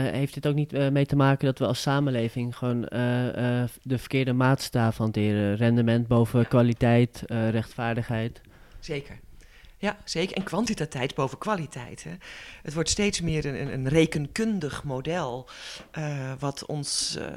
[0.01, 2.89] heeft dit ook niet uh, mee te maken dat we als samenleving gewoon uh,
[3.81, 5.55] de verkeerde maatstaaf hanteren?
[5.55, 8.41] Rendement boven kwaliteit, rechtvaardigheid.
[8.83, 9.19] Zeker.
[9.77, 10.35] Ja, zeker.
[10.35, 12.03] En kwantiteit boven kwaliteit.
[12.03, 12.11] Hè.
[12.61, 15.49] Het wordt steeds meer een, een rekenkundig model.
[15.97, 17.27] Uh, wat ons uh,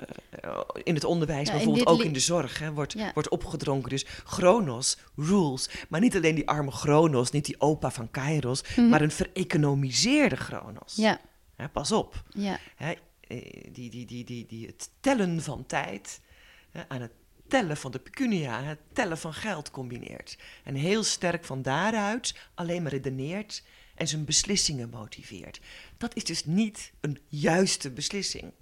[0.82, 3.10] in het onderwijs, ja, bijvoorbeeld ook in de zorg, hè, wordt, ja.
[3.14, 3.90] wordt opgedronken.
[3.90, 5.70] Dus chronos, rules.
[5.88, 8.88] Maar niet alleen die arme chronos, niet die opa van Kairos, mm -hmm.
[8.88, 10.94] maar een vereconomiseerde chronos.
[10.96, 11.20] Ja.
[11.56, 12.22] Hè, pas op.
[12.28, 12.58] Ja.
[12.76, 12.94] Hè,
[13.72, 16.20] die, die, die, die, die, het tellen van tijd
[16.70, 17.12] hè, aan het
[17.48, 20.38] tellen van de pecunia, het tellen van geld combineert.
[20.64, 23.62] En heel sterk van daaruit alleen maar redeneert
[23.94, 25.60] en zijn beslissingen motiveert.
[25.98, 28.52] Dat is dus niet een juiste beslissing.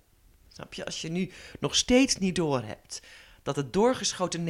[0.48, 0.84] Snap je?
[0.84, 1.30] Als je nu
[1.60, 3.02] nog steeds niet doorhebt
[3.42, 4.44] dat het doorgeschoten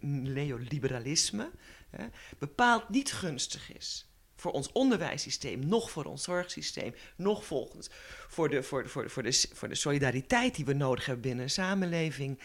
[0.00, 1.50] neoliberalisme
[1.90, 2.06] hè,
[2.38, 4.06] bepaald niet gunstig is
[4.36, 7.88] voor ons onderwijssysteem, nog voor ons zorgsysteem, nog volgens
[8.28, 11.50] voor de, voor, voor, voor, de, voor de solidariteit die we nodig hebben binnen een
[11.50, 12.38] samenleving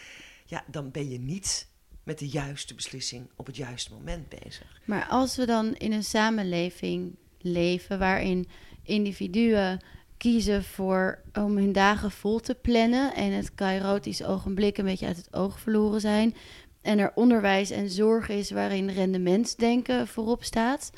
[0.48, 1.68] ja, dan ben je niet
[2.02, 4.80] met de juiste beslissing op het juiste moment bezig.
[4.84, 8.48] Maar als we dan in een samenleving leven waarin
[8.82, 9.80] individuen
[10.16, 15.16] kiezen voor om hun dagen vol te plannen en het kairotisch ogenblik een beetje uit
[15.16, 16.34] het oog verloren zijn
[16.82, 20.90] en er onderwijs en zorg is waarin rendementsdenken voorop staat,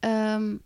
[0.00, 0.62] um,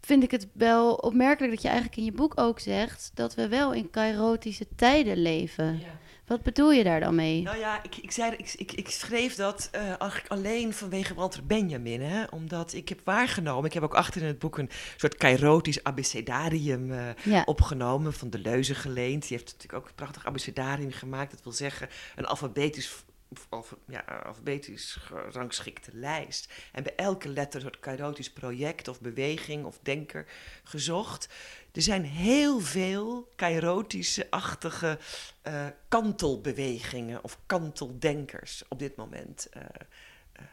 [0.00, 3.48] vind ik het wel opmerkelijk dat je eigenlijk in je boek ook zegt dat we
[3.48, 5.78] wel in kairotische tijden leven.
[5.78, 5.98] Ja.
[6.26, 7.42] Wat bedoel je daar dan mee?
[7.42, 11.46] Nou ja, ik, ik, zei, ik, ik, ik schreef dat uh, eigenlijk alleen vanwege Walter
[11.46, 12.00] Benjamin.
[12.00, 12.24] Hè?
[12.30, 16.90] Omdat ik heb waargenomen, ik heb ook achter in het boek een soort kairotisch abecedarium
[16.90, 17.42] uh, ja.
[17.44, 19.28] opgenomen, van de Leuze geleend.
[19.28, 21.30] Die heeft natuurlijk ook een prachtig abecedarium gemaakt.
[21.30, 23.04] Dat wil zeggen een alfabetisch
[23.48, 26.52] Alf, ja, alfabetisch gerangschikte lijst.
[26.72, 30.26] En bij elke letter een soort kairotisch project of beweging of denker
[30.64, 31.28] gezocht.
[31.76, 34.98] Er zijn heel veel kairotische-achtige
[35.46, 39.62] uh, kantelbewegingen of kanteldenkers op dit moment uh,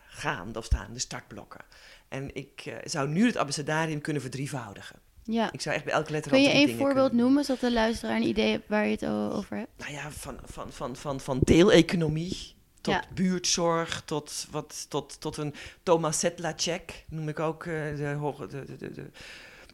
[0.07, 1.61] gaande of staan, de startblokken.
[2.07, 4.99] En ik zou nu het abecedarium kunnen verdrievoudigen.
[5.24, 5.51] Ja.
[5.51, 7.26] Ik zou echt bij elke letter Kun je één voorbeeld kunnen...
[7.26, 9.71] noemen, zodat de luisteraar een idee heeft waar je het over hebt?
[9.78, 13.03] Nou ja, van, van, van, van, van deeleconomie tot ja.
[13.13, 15.53] buurtzorg, tot, wat, tot, tot een
[15.84, 17.93] Thomas Sedlacek, noem ik ook de,
[18.47, 19.09] de, de, de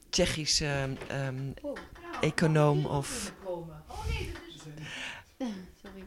[0.10, 3.34] Tsjechische um, oh, nou, econoom of...
[3.44, 3.68] Oh
[4.08, 4.32] nee,
[5.82, 6.04] Sorry.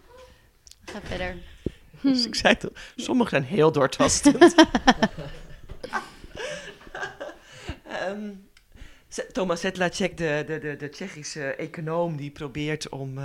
[0.84, 1.36] Ga verder.
[2.02, 4.54] Dus ik zei toch, sommigen zijn heel doortastend.
[8.08, 8.48] um,
[9.32, 13.24] Thomas Sedlacek, de, de, de, de Tsjechische econoom, die probeert om uh,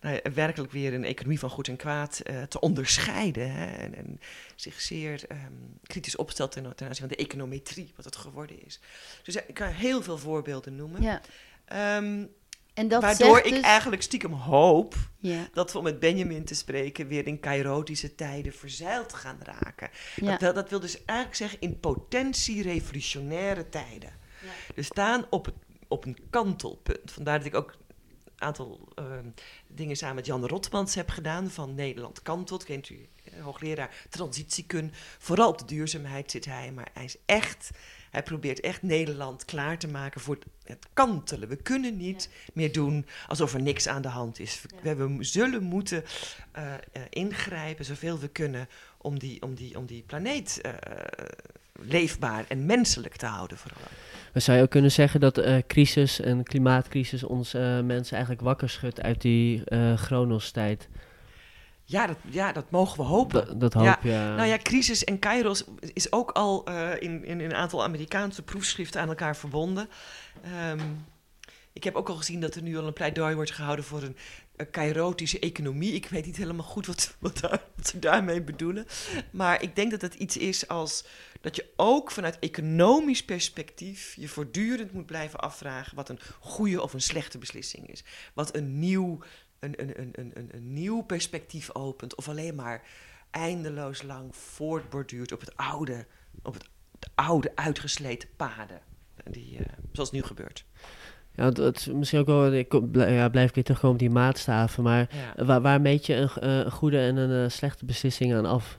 [0.00, 3.52] nou ja, werkelijk weer een economie van goed en kwaad uh, te onderscheiden.
[3.52, 4.20] Hè, en, en,
[4.56, 8.80] zich zeer um, kritisch opstelt ten, ten aanzien van de econometrie, wat het geworden is.
[9.22, 11.02] Dus ik kan heel veel voorbeelden noemen.
[11.02, 11.20] Ja.
[11.96, 12.30] Um,
[12.74, 13.60] en dat Waardoor ik dus...
[13.60, 15.48] eigenlijk stiekem hoop ja.
[15.52, 19.90] dat we, om met Benjamin te spreken, weer in kairotische tijden verzeild gaan raken.
[20.16, 20.36] Ja.
[20.36, 24.12] Dat, dat wil dus eigenlijk zeggen in potentie revolutionaire tijden.
[24.74, 25.54] We staan op, het,
[25.88, 27.12] op een kantelpunt.
[27.12, 27.76] Vandaar dat ik ook
[28.38, 29.26] een aantal ehm,
[29.66, 32.64] dingen samen met Jan Rotmans heb gedaan van Nederland kantelt.
[32.64, 34.92] Kent u, eh, hoogleraar transitiekun.
[35.18, 37.70] Vooral op de duurzaamheid zit hij, maar hij is echt...
[38.10, 41.48] Hij probeert echt Nederland klaar te maken voor het kantelen.
[41.48, 44.62] We kunnen niet meer doen alsof er niks aan de hand is.
[44.82, 46.04] We, we zullen moeten
[46.52, 46.80] eh, eh,
[47.10, 48.68] ingrijpen zoveel we kunnen
[48.98, 50.60] om die, om die, om die planeet
[51.72, 53.88] leefbaar en menselijk te houden vooral.
[54.32, 58.44] Maar zou je ook kunnen zeggen dat eh crisis en klimaatcrisis ons eh, mensen eigenlijk
[58.44, 60.88] wakker schudt uit die eh chronos-tijd?
[61.84, 63.46] Ja dat, ja, dat mogen we hopen.
[63.46, 64.34] Dat, dat hoop Ja, je.
[64.36, 66.64] Nou ja, crisis en kairos is ook al
[66.98, 69.88] in, in een aantal Amerikaanse proefschriften aan elkaar verbonden.
[70.42, 70.80] Ehm,
[71.72, 74.16] ik heb ook al gezien dat er nu al een pleidooi wordt gehouden voor een,
[74.56, 75.92] een kairotische economie.
[75.92, 78.86] Ik weet niet helemaal goed wat, wat, daar, wat ze daarmee bedoelen.
[79.30, 81.04] Maar ik denk dat het iets is als
[81.40, 86.92] dat je ook vanuit economisch perspectief je voortdurend moet blijven afvragen wat een goede of
[86.92, 88.04] een slechte beslissing is.
[88.34, 89.18] Wat een nieuw,
[89.58, 92.82] een, een, een, een, een, een nieuw perspectief opent of alleen maar
[93.30, 96.06] eindeloos lang voortborduurt op het oude,
[96.42, 96.64] op het,
[96.98, 98.80] de oude uitgesleten paden.
[99.30, 100.64] Die, eh, zoals nu gebeurt.
[101.34, 104.82] Ja, het is misschien ook wel, ik ja, blijf ik weer terugkomen op die maatstaven,
[104.82, 105.44] maar Ja.
[105.44, 108.78] waar, waar meet je een, eh, een goede en een eh, slechte beslissing aan af?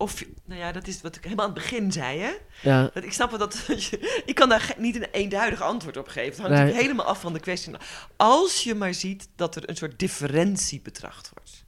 [0.00, 2.32] Of, nou ja, dat is wat ik helemaal aan het begin zei, hè?
[2.62, 5.96] Ja, Dat, ik snap wel dat, dat je, ik kan daar niet een eenduidig antwoord
[5.96, 6.28] op geven.
[6.30, 6.58] Het hangt Nee.
[6.58, 7.74] natuurlijk helemaal af van de kwestie.
[8.16, 11.64] Als je maar ziet dat er een soort differentie betracht wordt.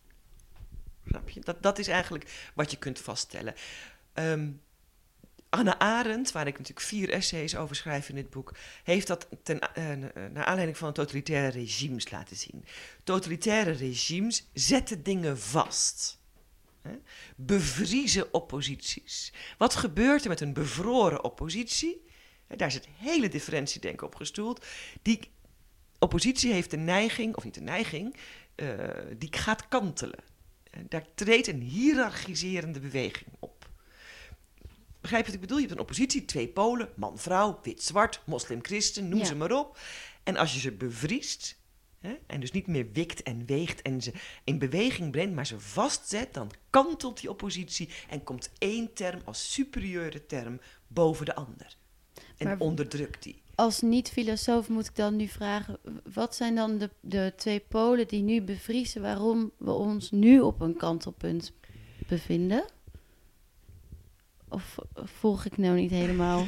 [1.08, 1.40] Snap je?
[1.40, 3.54] Dat, dat is eigenlijk wat je kunt vaststellen.
[4.12, 4.48] Ehm
[5.50, 8.54] Anne Arendt, waar ik natuurlijk vier essays over schrijf in dit boek,
[8.84, 9.84] heeft dat ten, eh,
[10.32, 12.64] naar aanleiding van totalitaire regimes laten zien.
[13.04, 16.18] Totalitaire regimes zetten dingen vast.
[17.36, 19.32] Bevriezen opposities.
[19.58, 22.04] Wat gebeurt er met een bevroren oppositie?
[22.56, 24.66] Daar is het hele differentiedenken op gestoeld.
[25.02, 25.20] Die
[25.98, 28.16] oppositie heeft de neiging, of niet de neiging,
[28.54, 28.78] eh,
[29.18, 30.24] die gaat kantelen.
[30.70, 33.68] En daar treedt een hiërarchiserende beweging op.
[35.00, 35.56] Begrijp je wat ik bedoel?
[35.58, 39.24] Je hebt een oppositie, twee polen, man-vrouw, wit-zwart, moslim-christen, noem Ja.
[39.24, 39.78] ze maar op.
[40.22, 41.59] En als je ze bevriest,
[42.00, 44.12] hè, en dus niet meer wikt en weegt en ze
[44.44, 49.52] in beweging brengt, maar ze vastzet, dan kantelt die oppositie en komt één term als
[49.52, 51.76] superieure term boven de ander.
[52.36, 53.42] En Maar- onderdrukt die.
[53.54, 55.78] Als niet-filosoof moet ik dan nu vragen...
[56.12, 59.02] wat zijn dan de, de twee polen die nu bevriezen...
[59.02, 61.52] waarom we ons nu op een kantelpunt
[62.08, 62.64] bevinden?
[64.48, 66.46] Of volg ik nou niet helemaal?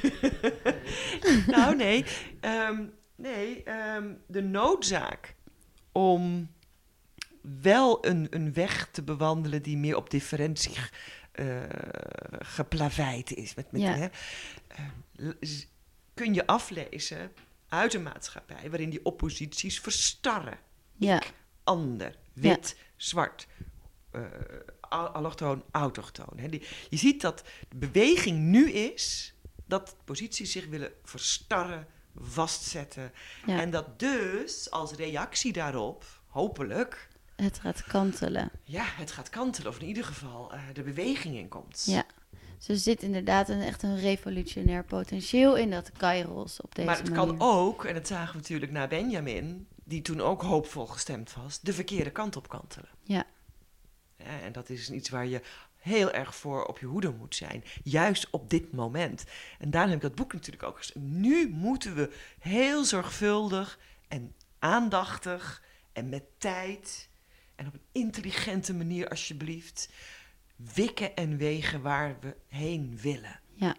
[1.46, 2.04] nou, nee.
[2.40, 2.84] ehm,
[3.16, 5.34] nee, ehm, de noodzaak
[5.92, 6.50] om
[7.60, 10.74] wel een, een weg te bewandelen die meer op differentie
[11.32, 11.62] eh
[12.38, 13.54] geplaveid is.
[13.54, 13.94] Met, met, Ja.
[13.94, 14.06] hè,
[14.68, 15.48] eh,
[16.14, 17.32] kun je aflezen
[17.68, 20.58] uit een maatschappij waarin die opposities verstarren.
[20.96, 21.22] ja,
[21.64, 23.46] Ander, wit, zwart,
[24.80, 26.38] al- allochtoon, autochtoon.
[26.38, 26.48] Hè.
[26.48, 29.34] Die, je ziet dat de beweging nu is
[29.66, 31.86] dat posities zich willen verstarren,
[32.16, 33.12] vastzetten.
[33.46, 33.60] ja.
[33.60, 38.50] En dat dus als reactie daarop, hopelijk, het gaat kantelen.
[38.62, 39.70] ja, het gaat kantelen.
[39.70, 41.84] Of in ieder geval eh, de beweging in komt.
[41.86, 42.04] Ja.
[42.58, 46.96] Dus er zit inderdaad een, echt een revolutionair potentieel in dat Kairos op deze maar
[46.98, 47.36] het manier.
[47.36, 51.60] kan ook, en dat zagen we natuurlijk na Benjamin, die toen ook hoopvol gestemd was,
[51.60, 52.88] de verkeerde kant op kantelen.
[53.02, 53.24] Ja.
[54.16, 55.40] Ja, en dat is iets waar je
[55.82, 57.64] heel erg voor op je hoede moet zijn.
[57.82, 59.24] Juist op dit moment.
[59.58, 61.20] En daarom heb ik dat boek natuurlijk ook geschreven.
[61.20, 63.78] Nu moeten we heel zorgvuldig
[64.08, 65.62] en aandachtig
[65.92, 67.08] en met tijd
[67.54, 69.88] en op een intelligente manier alsjeblieft
[70.74, 73.40] wikken en wegen waar we heen willen.
[73.54, 73.76] Ja.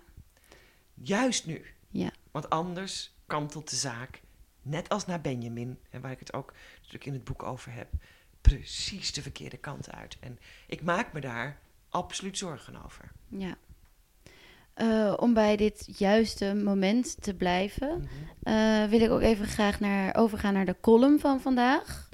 [0.93, 1.65] Juist nu.
[1.89, 2.11] Ja.
[2.31, 4.21] Want anders kantelt de zaak,
[4.61, 7.89] net als naar Benjamin, en waar ik het ook natuurlijk in het boek over heb,
[8.41, 10.17] precies de verkeerde kant uit.
[10.19, 11.59] En ik maak me daar
[11.93, 13.11] absoluut zorgen over.
[13.27, 13.57] Ja.
[14.73, 18.09] Eh, om bij dit juiste moment te blijven,
[18.43, 22.09] eh, wil ik ook even graag naar, overgaan naar de column van vandaag.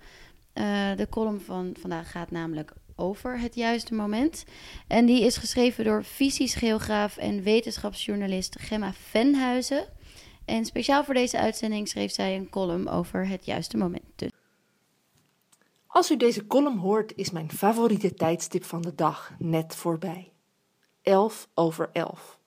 [0.53, 4.45] Eh, de column van vandaag gaat namelijk over het juiste moment.
[4.88, 9.86] En die is geschreven door fysisch geograaf en wetenschapsjournalist Gemma Venhuizen.
[10.45, 14.32] En speciaal voor deze uitzending schreef zij een column over het juiste moment.
[15.90, 20.32] Als u deze column hoort, is mijn favoriete tijdstip van de dag net voorbij.
[21.02, 22.40] 11 over 11.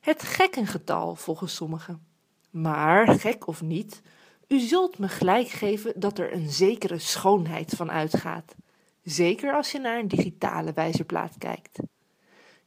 [0.00, 2.06] Het gekkengetal volgens sommigen.
[2.50, 4.02] Maar, gek of niet,
[4.48, 8.54] u zult me gelijk geven dat er een zekere schoonheid van uitgaat.
[9.02, 11.78] Zeker als je naar een digitale wijzerplaat kijkt.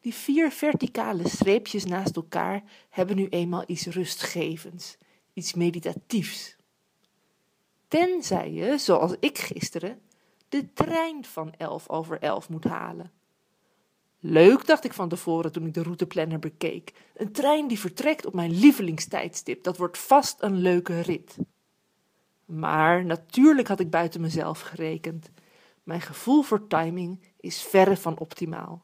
[0.01, 4.97] Die vier verticale streepjes naast elkaar hebben nu eenmaal iets rustgevends,
[5.33, 6.55] iets meditatiefs.
[7.93, 10.01] Tenzij je, zoals ik gisteren,
[10.49, 13.11] de trein van elf over elf moet halen.
[14.19, 16.93] Leuk, dacht ik van tevoren toen ik de routeplanner bekeek.
[17.15, 19.63] Een trein die vertrekt op mijn lievelingstijdstip.
[19.63, 21.37] Dat wordt vast een leuke rit.
[22.45, 25.29] Maar natuurlijk had ik buiten mezelf gerekend.
[25.83, 28.83] Mijn gevoel voor timing is verre van optimaal.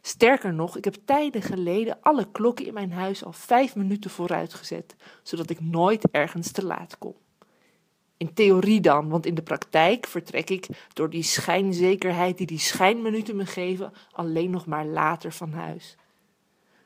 [0.00, 4.94] Sterker nog, ik heb tijden geleden alle klokken in mijn huis al vijf minuten vooruitgezet,
[5.22, 7.22] zodat ik nooit ergens te laat kom.
[8.24, 13.36] In theorie dan, want in de praktijk vertrek ik door die schijnzekerheid die die schijnminuten
[13.36, 15.96] me geven alleen nog maar later van huis.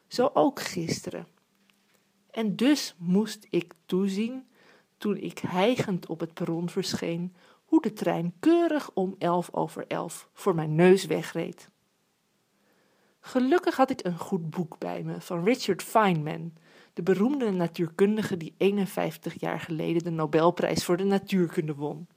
[0.06, 1.26] Zo ook gisteren.
[2.30, 4.46] En dus moest ik toezien,
[4.96, 7.34] toen ik hijgend op het perron verscheen,
[7.64, 11.70] hoe de trein keurig om elf over elf voor mijn neus wegreed.
[13.20, 16.52] Gelukkig had ik een goed boek bij me van Richard Feynman,
[16.98, 22.08] de beroemde natuurkundige die 51 jaar geleden de Nobelprijs voor de natuurkunde won.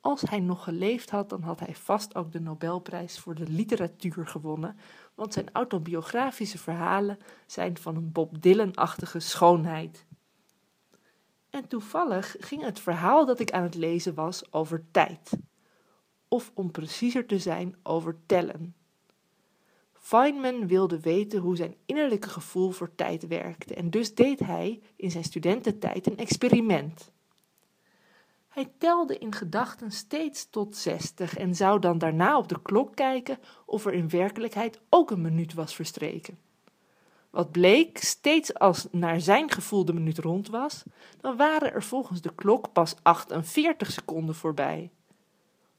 [0.00, 4.26] Als hij nog geleefd had, dan had hij vast ook de Nobelprijs voor de literatuur
[4.26, 4.76] gewonnen,
[5.14, 10.06] want zijn autobiografische verhalen zijn van een Bob Dylan-achtige schoonheid.
[11.50, 15.30] En toevallig ging het verhaal dat ik aan het lezen was over tijd.
[16.28, 18.74] Of om preciezer te zijn, over tellen.
[20.04, 25.10] Feynman wilde weten hoe zijn innerlijke gevoel voor tijd werkte en dus deed hij in
[25.10, 27.12] zijn studententijd een experiment.
[28.48, 33.38] Hij telde in gedachten steeds tot zestig en zou dan daarna op de klok kijken
[33.66, 36.38] of er in werkelijkheid ook een minuut was verstreken.
[37.30, 40.82] Wat bleek, steeds als naar zijn gevoel de minuut rond was,
[41.20, 44.90] dan waren er volgens de klok pas 48 seconden voorbij.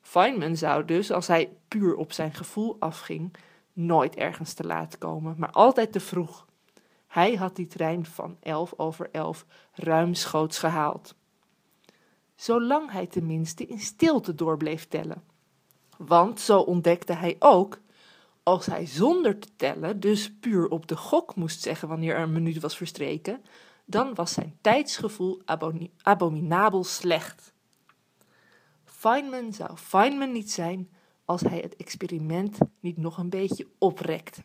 [0.02, 3.32] Feynman zou dus, als hij puur op zijn gevoel afging,
[3.76, 6.46] nooit ergens te laat komen, maar altijd te vroeg.
[7.08, 11.16] Hij had die trein van elf over elf ruimschoots gehaald.
[12.36, 15.24] Zolang hij tenminste in stilte door bleef tellen.
[15.98, 17.80] Want, zo ontdekte hij ook,
[18.44, 22.32] als hij zonder te tellen, dus puur op de gok moest zeggen wanneer er een
[22.32, 23.44] minuut was verstreken,
[23.86, 25.42] dan was zijn tijdsgevoel
[26.02, 27.54] abominabel slecht.
[28.84, 30.90] Feynman zou Feynman niet zijn
[31.26, 34.42] als hij het experiment niet nog een beetje oprekte.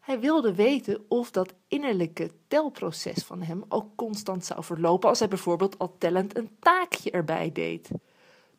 [0.00, 5.28] Hij wilde weten of dat innerlijke telproces van hem ook constant zou verlopen als hij
[5.28, 7.90] bijvoorbeeld al tellend een taakje erbij deed.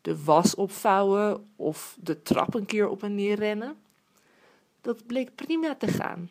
[0.01, 3.77] De was opvouwen of de trap een keer op en neer rennen.
[4.81, 6.29] Dat bleek prima te gaan.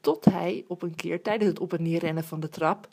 [0.00, 2.88] Tot hij op een keer tijdens het op en neer rennen van de trap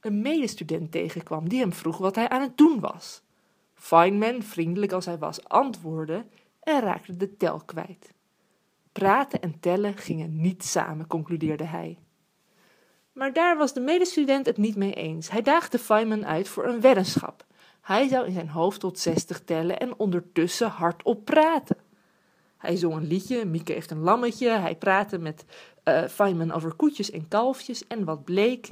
[0.00, 3.22] een medestudent tegenkwam die hem vroeg wat hij aan het doen was.
[3.74, 6.24] Feynman, vriendelijk als hij was, antwoordde
[6.60, 8.12] en raakte de tel kwijt.
[8.92, 11.98] Praten en tellen gingen niet samen, concludeerde hij.
[13.12, 15.30] Maar daar was de medestudent het niet mee eens.
[15.30, 17.44] Hij daagde Feynman uit voor een weddenschap.
[17.80, 21.76] Hij zou in zijn hoofd tot zestig tellen en ondertussen hardop praten.
[22.56, 24.48] Hij zong een liedje, Mieke heeft een lammetje.
[24.48, 25.44] Hij praatte met
[25.84, 27.86] uh, Feynman over koetjes en kalfjes.
[27.86, 28.68] En wat bleek?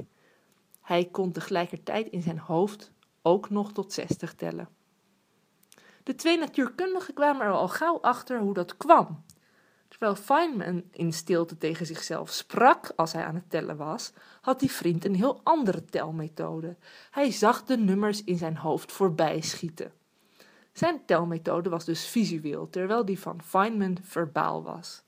[0.81, 2.91] Hij kon tegelijkertijd in zijn hoofd
[3.21, 4.67] ook nog tot zestig tellen.
[6.03, 9.23] De twee natuurkundigen kwamen er al gauw achter hoe dat kwam.
[9.87, 14.71] Terwijl Feynman in stilte tegen zichzelf sprak als hij aan het tellen was, had die
[14.71, 16.75] vriend een heel andere telmethode.
[17.11, 19.91] Hij zag de nummers in zijn hoofd voorbij schieten.
[20.71, 25.03] Zijn telmethode was dus visueel, terwijl die van Feynman verbaal was.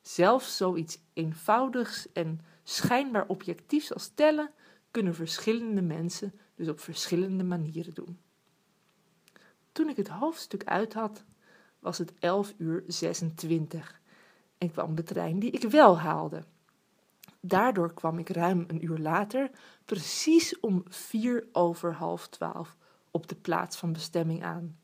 [0.00, 4.50] Zelfs zoiets eenvoudigs en schijnbaar objectiefs als tellen
[4.90, 8.20] kunnen verschillende mensen dus op verschillende manieren doen.
[9.80, 11.24] Toen ik het hoofdstuk uit had,
[11.78, 14.00] was het 11 uur 26
[14.58, 16.44] en kwam de trein die ik wel haalde.
[17.40, 19.50] Daardoor kwam ik ruim een uur later,
[19.84, 22.76] precies om vier over half twaalf,
[23.10, 24.78] op de plaats van bestemming aan.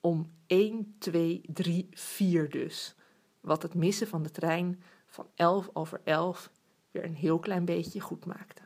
[0.00, 2.94] Om 1, 2, 3, 4 dus.
[3.40, 6.50] Wat het missen van de trein van 11 over 11
[6.90, 8.62] weer een heel klein beetje goed maakte.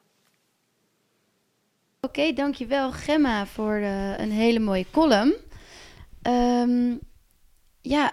[2.01, 5.49] Oké, dankjewel Gemma voor de, een hele mooie column.
[6.23, 7.01] Um,
[7.81, 8.13] ja,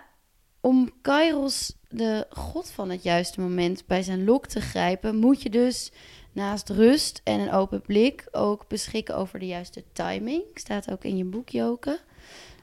[0.62, 5.50] om Kairos, de god van het juiste moment, bij zijn lok te grijpen, moet je
[5.50, 5.92] dus
[6.32, 10.44] naast rust en een open blik ook beschikken over de juiste timing.
[10.54, 12.00] Staat ook in je boek, Joke.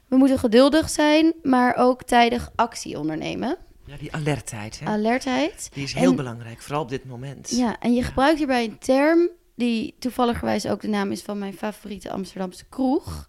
[0.08, 3.56] We moeten geduldig zijn, maar ook tijdig actie ondernemen.
[3.86, 4.80] Ja, die alertheid.
[4.80, 4.86] Hè?
[4.86, 5.68] Alertheid.
[5.72, 7.50] Die is heel belangrijk, vooral op dit moment.
[7.50, 11.54] Ja, en je gebruikt hierbij een term die toevalligerwijs ook de naam is van mijn
[11.54, 13.28] favoriete Amsterdamse kroeg.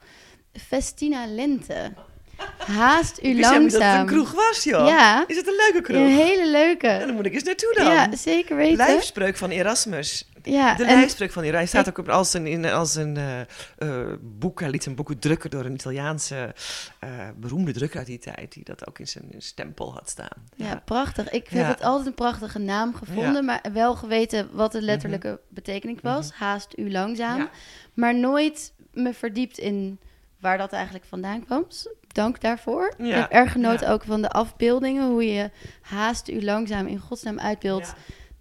[0.67, 1.91] Festina Lente.
[2.57, 4.05] Haast u Ik helemaal niet dat het een langzaam.
[4.05, 4.87] kroeg was, joh.
[4.87, 5.97] Ja, Is het een leuke kroeg?
[6.01, 7.03] een hele leuke.
[7.05, 7.85] dan moet ik eens naartoe dan.
[7.85, 8.77] Ja, zeker weten.
[8.77, 10.29] Lijfspreuk van Erasmus.
[10.43, 11.71] Ja, De en- lijfspreuk van Erasmus.
[11.71, 14.59] Hij staat ook op- als een, in, als een eh, boek.
[14.59, 16.55] Hij liet zijn boeken drukken door een Italiaanse
[16.99, 18.53] eh, beroemde drukker uit die tijd.
[18.53, 20.47] Die dat ook in zijn stempel had staan.
[20.55, 21.29] Ja, prachtig.
[21.29, 21.67] Ik heb Ja.
[21.67, 26.31] het altijd een prachtige naam gevonden, maar wel geweten wat de letterlijke betekenis was.
[26.31, 27.49] Haast u langzaam.
[27.93, 29.99] Maar nooit me verdiept in
[30.45, 31.67] waar dat eigenlijk vandaan kwam.
[32.07, 32.93] Dank daarvoor.
[32.97, 33.05] Ja.
[33.05, 33.93] Ik heb erg genoten Ja.
[33.93, 37.93] ook van de afbeeldingen, hoe je haast u langzaam in godsnaam uitbeeldt.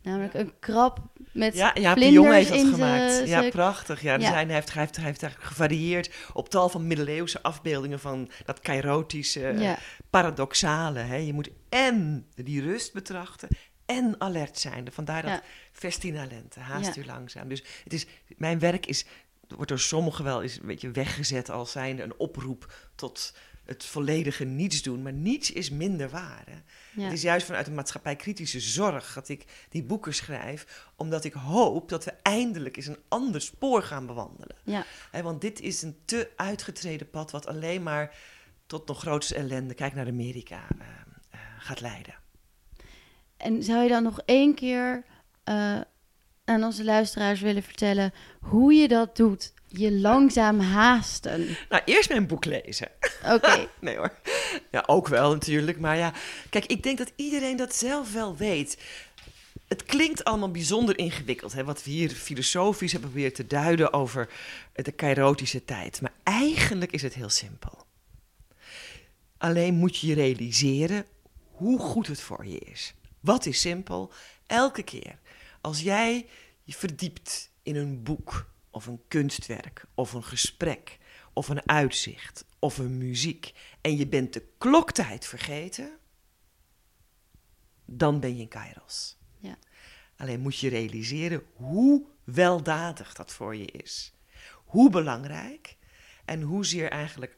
[0.02, 0.98] Namelijk een krab
[1.32, 3.28] met Ja, ja Pion heeft dat gemaakt.
[3.28, 4.02] Ja, prachtig.
[4.02, 4.20] Ja, Ja.
[4.30, 8.30] Zijn, hij, heeft, hij, heeft, hij heeft eigenlijk gevarieerd op tal van middeleeuwse afbeeldingen van
[8.44, 9.78] dat kairotische, Ja.
[10.10, 10.98] paradoxale.
[10.98, 11.16] Hè.
[11.16, 13.48] Je moet en die rust betrachten
[13.86, 14.86] en alert zijn.
[14.92, 15.42] Vandaar dat Ja.
[15.72, 17.48] festina lente, haast u langzaam.
[17.48, 19.04] Dus het is, mijn werk is,
[19.48, 23.34] wordt door sommigen wel eens een beetje weggezet als zijnde een oproep tot
[23.64, 25.02] het volledige niets doen.
[25.02, 26.42] Maar niets is minder waar.
[26.46, 26.58] Hè.
[27.00, 27.04] Ja.
[27.04, 31.88] Het is juist vanuit een maatschappijkritische zorg dat ik die boeken schrijf, omdat ik hoop
[31.88, 34.56] dat we eindelijk eens een ander spoor gaan bewandelen.
[34.64, 34.84] Ja.
[35.10, 38.16] Hè, want dit is een te uitgetreden pad wat alleen maar
[38.66, 40.86] tot nog grootste ellende, kijk naar Amerika, eh,
[41.30, 42.14] eh, gaat leiden.
[43.36, 45.04] En zou je dan nog één keer
[45.44, 45.80] eh,
[46.44, 49.52] aan onze luisteraars willen vertellen hoe je dat doet?
[49.68, 51.56] Je langzaam haasten.
[51.68, 52.88] Nou, eerst mijn boek lezen.
[53.24, 53.68] Oké.
[53.80, 54.12] nee hoor.
[54.70, 55.80] Ja, ook wel natuurlijk.
[55.80, 56.12] Maar ja,
[56.50, 58.78] kijk, ik denk dat iedereen dat zelf wel weet.
[59.68, 64.28] Het klinkt allemaal bijzonder ingewikkeld, hè, wat we hier filosofisch hebben proberen te duiden over
[64.72, 66.00] de kairotische tijd.
[66.00, 67.86] Maar eigenlijk is het heel simpel.
[69.38, 71.06] Alleen moet je je realiseren
[71.50, 72.94] hoe goed het voor je is.
[73.20, 74.12] Wat is simpel?
[74.46, 75.18] Elke keer
[75.64, 76.26] als jij
[76.62, 80.98] je verdiept in een boek of een kunstwerk of een gesprek
[81.32, 85.98] of een uitzicht of een muziek en je bent de kloktijd vergeten,
[87.84, 89.16] dan ben je in Kairos.
[89.38, 89.58] Ja.
[90.16, 94.12] Alleen moet je realiseren hoe weldadig dat voor je is.
[94.64, 95.76] Hoe belangrijk
[96.24, 97.36] en hoezeer eigenlijk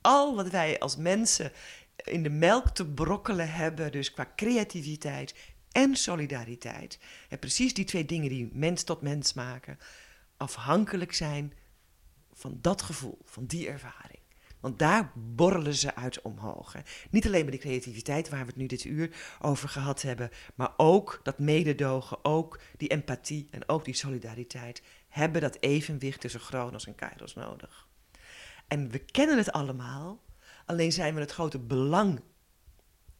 [0.00, 1.52] al wat wij als mensen
[1.96, 5.34] in de melk te brokkelen hebben, dus qua creativiteit
[5.76, 6.98] en solidariteit,
[7.28, 9.78] en precies die twee dingen die mens tot mens maken,
[10.36, 11.52] afhankelijk zijn
[12.32, 14.20] van dat gevoel, van die ervaring.
[14.60, 16.74] Want daar borrelen ze uit omhoog.
[17.10, 20.72] Niet alleen maar die creativiteit waar we het nu dit uur over gehad hebben, maar
[20.76, 26.86] ook dat mededogen, ook die empathie en ook die solidariteit hebben dat evenwicht tussen Chronos
[26.86, 27.88] en Kairos nodig.
[28.68, 30.22] En we kennen het allemaal,
[30.66, 32.20] alleen zijn we het grote belang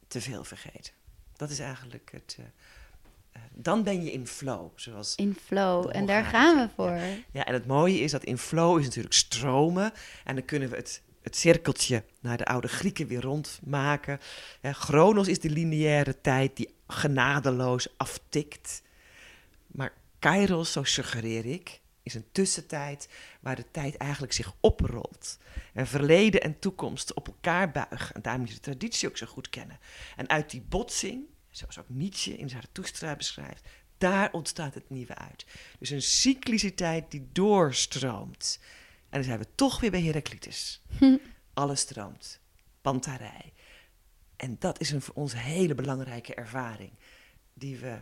[0.09, 0.93] te veel vergeten.
[1.37, 2.37] Dat is eigenlijk het.
[2.39, 2.45] eh,
[3.33, 5.91] eh, dan ben je in flow, zoals In flow.
[5.93, 6.99] En daar gaan we voor.
[7.33, 9.93] ja, en het mooie is dat in flow is natuurlijk stromen.
[10.25, 14.21] En dan kunnen we het, het cirkeltje naar de oude Grieken weer rondmaken.
[14.63, 18.83] Ja, Chronos is de lineaire tijd die genadeloos aftikt.
[19.67, 23.09] Maar Kairos, zo suggereer ik, is een tussentijd
[23.41, 25.39] waar de tijd eigenlijk zich oprolt.
[25.73, 28.15] En verleden en toekomst op elkaar buigen.
[28.15, 29.79] En daar moet je de traditie ook zo goed kennen.
[30.17, 35.47] En uit die botsing, zoals ook Nietzsche in Zarathustra beschrijft, daar ontstaat het nieuwe uit.
[35.79, 38.59] Dus een cycliciteit die doorstroomt.
[39.09, 40.83] En dan zijn we toch weer bij Heraclitus.
[41.55, 42.41] Alles stroomt.
[42.81, 43.53] Pantarij.
[44.37, 46.93] En dat is een voor ons hele belangrijke ervaring.
[47.55, 47.99] Die we,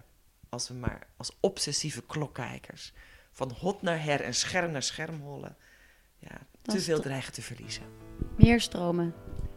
[0.48, 2.92] als we maar als obsessieve klokkijkers...
[3.34, 5.56] van hot naar her en scherm naar scherm hollen...
[6.18, 7.82] Ja, te veel dreigen te verliezen.
[8.36, 9.14] Meer stromen.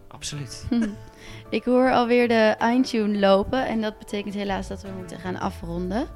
[0.07, 0.65] Absoluut.
[1.49, 6.07] Ik hoor alweer de eindtune lopen en dat betekent helaas dat we moeten gaan afronden.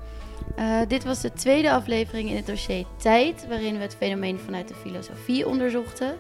[0.56, 4.68] Eh, dit was de tweede aflevering in het dossier Tijd, waarin we het fenomeen vanuit
[4.68, 6.18] de filosofie onderzochten.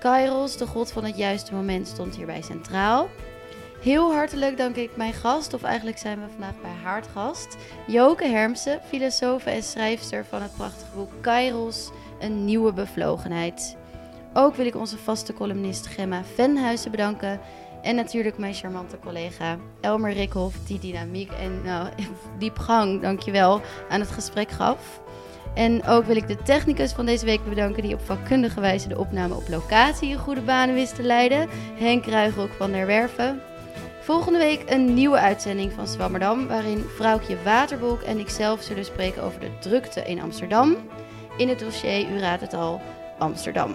[0.00, 3.08] Kairos, de god van het juiste moment, stond hierbij centraal.
[3.80, 7.56] Heel hartelijk dank ik mijn gast, of eigenlijk zijn we vandaag bij haar gast,
[7.86, 13.76] Joke Hermsen, filosoof en schrijfster van het prachtige boek Kairos, een nieuwe bevlogenheid.
[14.34, 17.40] Ook wil ik onze vaste columnist Gemma Venhuizen bedanken.
[17.82, 21.88] En natuurlijk mijn charmante collega Elmer Rikhoff, die dynamiek en nou,
[22.38, 25.00] diepgang, dankjewel, aan het gesprek gaf.
[25.54, 28.98] En ook wil ik de technicus van deze week bedanken die op vakkundige wijze de
[28.98, 31.48] opname op locatie in goede banen wist te leiden.
[31.74, 33.42] Henk Ruigrok van der Werven.
[34.08, 39.40] Volgende week een nieuwe uitzending van Zwammerdam, waarin vrouwtje Waterbolk en ikzelf zullen spreken over
[39.40, 40.76] de drukte in Amsterdam.
[41.36, 42.80] In het dossier, u raadt het al,
[43.18, 43.74] Amsterdam.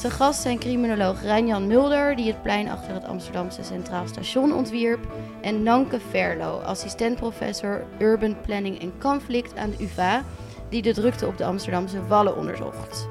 [0.00, 5.06] Te gast zijn criminoloog Rijnjan Mulder, die het plein achter het Amsterdamse Centraal Station ontwierp,
[5.40, 10.24] en Nanke Verlo, assistent-professor Urban Planning en Conflict aan de UvA,
[10.68, 13.08] die de drukte op de Amsterdamse Wallen onderzocht.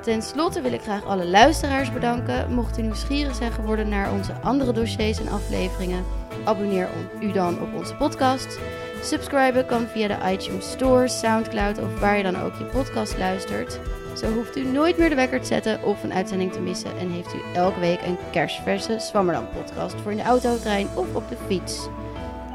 [0.00, 2.54] Ten slotte wil ik graag alle luisteraars bedanken.
[2.54, 6.04] Mocht u nieuwsgierig zijn geworden naar onze andere dossiers en afleveringen,
[6.44, 6.88] abonneer
[7.20, 8.58] u dan op onze podcast.
[9.02, 13.80] Subscriben kan via de iTunes Store, Soundcloud of waar je dan ook je podcast luistert.
[14.16, 17.10] Zo hoeft u nooit meer de wekker te zetten of een uitzending te missen en
[17.10, 21.28] heeft u elke week een kerstverse Swammerdam podcast voor in de auto, trein of op
[21.28, 21.88] de fiets.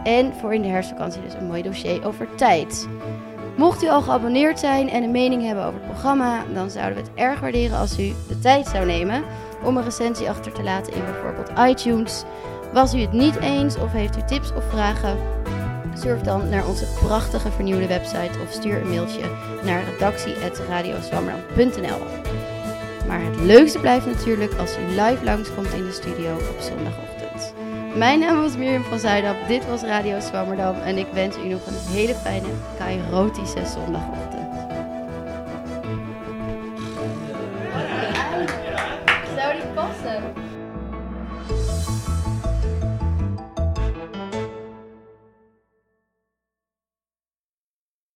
[0.03, 2.87] En voor in de herfstvakantie dus een mooi dossier over tijd.
[3.57, 7.01] Mocht u al geabonneerd zijn en een mening hebben over het programma, dan zouden we
[7.01, 9.23] het erg waarderen als u de tijd zou nemen
[9.63, 12.23] om een recensie achter te laten in bijvoorbeeld iTunes.
[12.73, 15.17] Was u het niet eens of heeft u tips of vragen?
[15.93, 19.21] Surf dan naar onze prachtige vernieuwde website of stuur een mailtje
[19.63, 21.99] naar redactie.radioswammerdam.nl
[23.07, 27.14] Maar het leukste blijft natuurlijk als u live langskomt in de studio op zondagochtend.
[27.95, 31.65] Mijn naam was Mirjam van Zuidam, dit was Radio Swammerdam en ik wens u nog
[31.65, 34.34] een hele fijne, kairotische zondagochtend.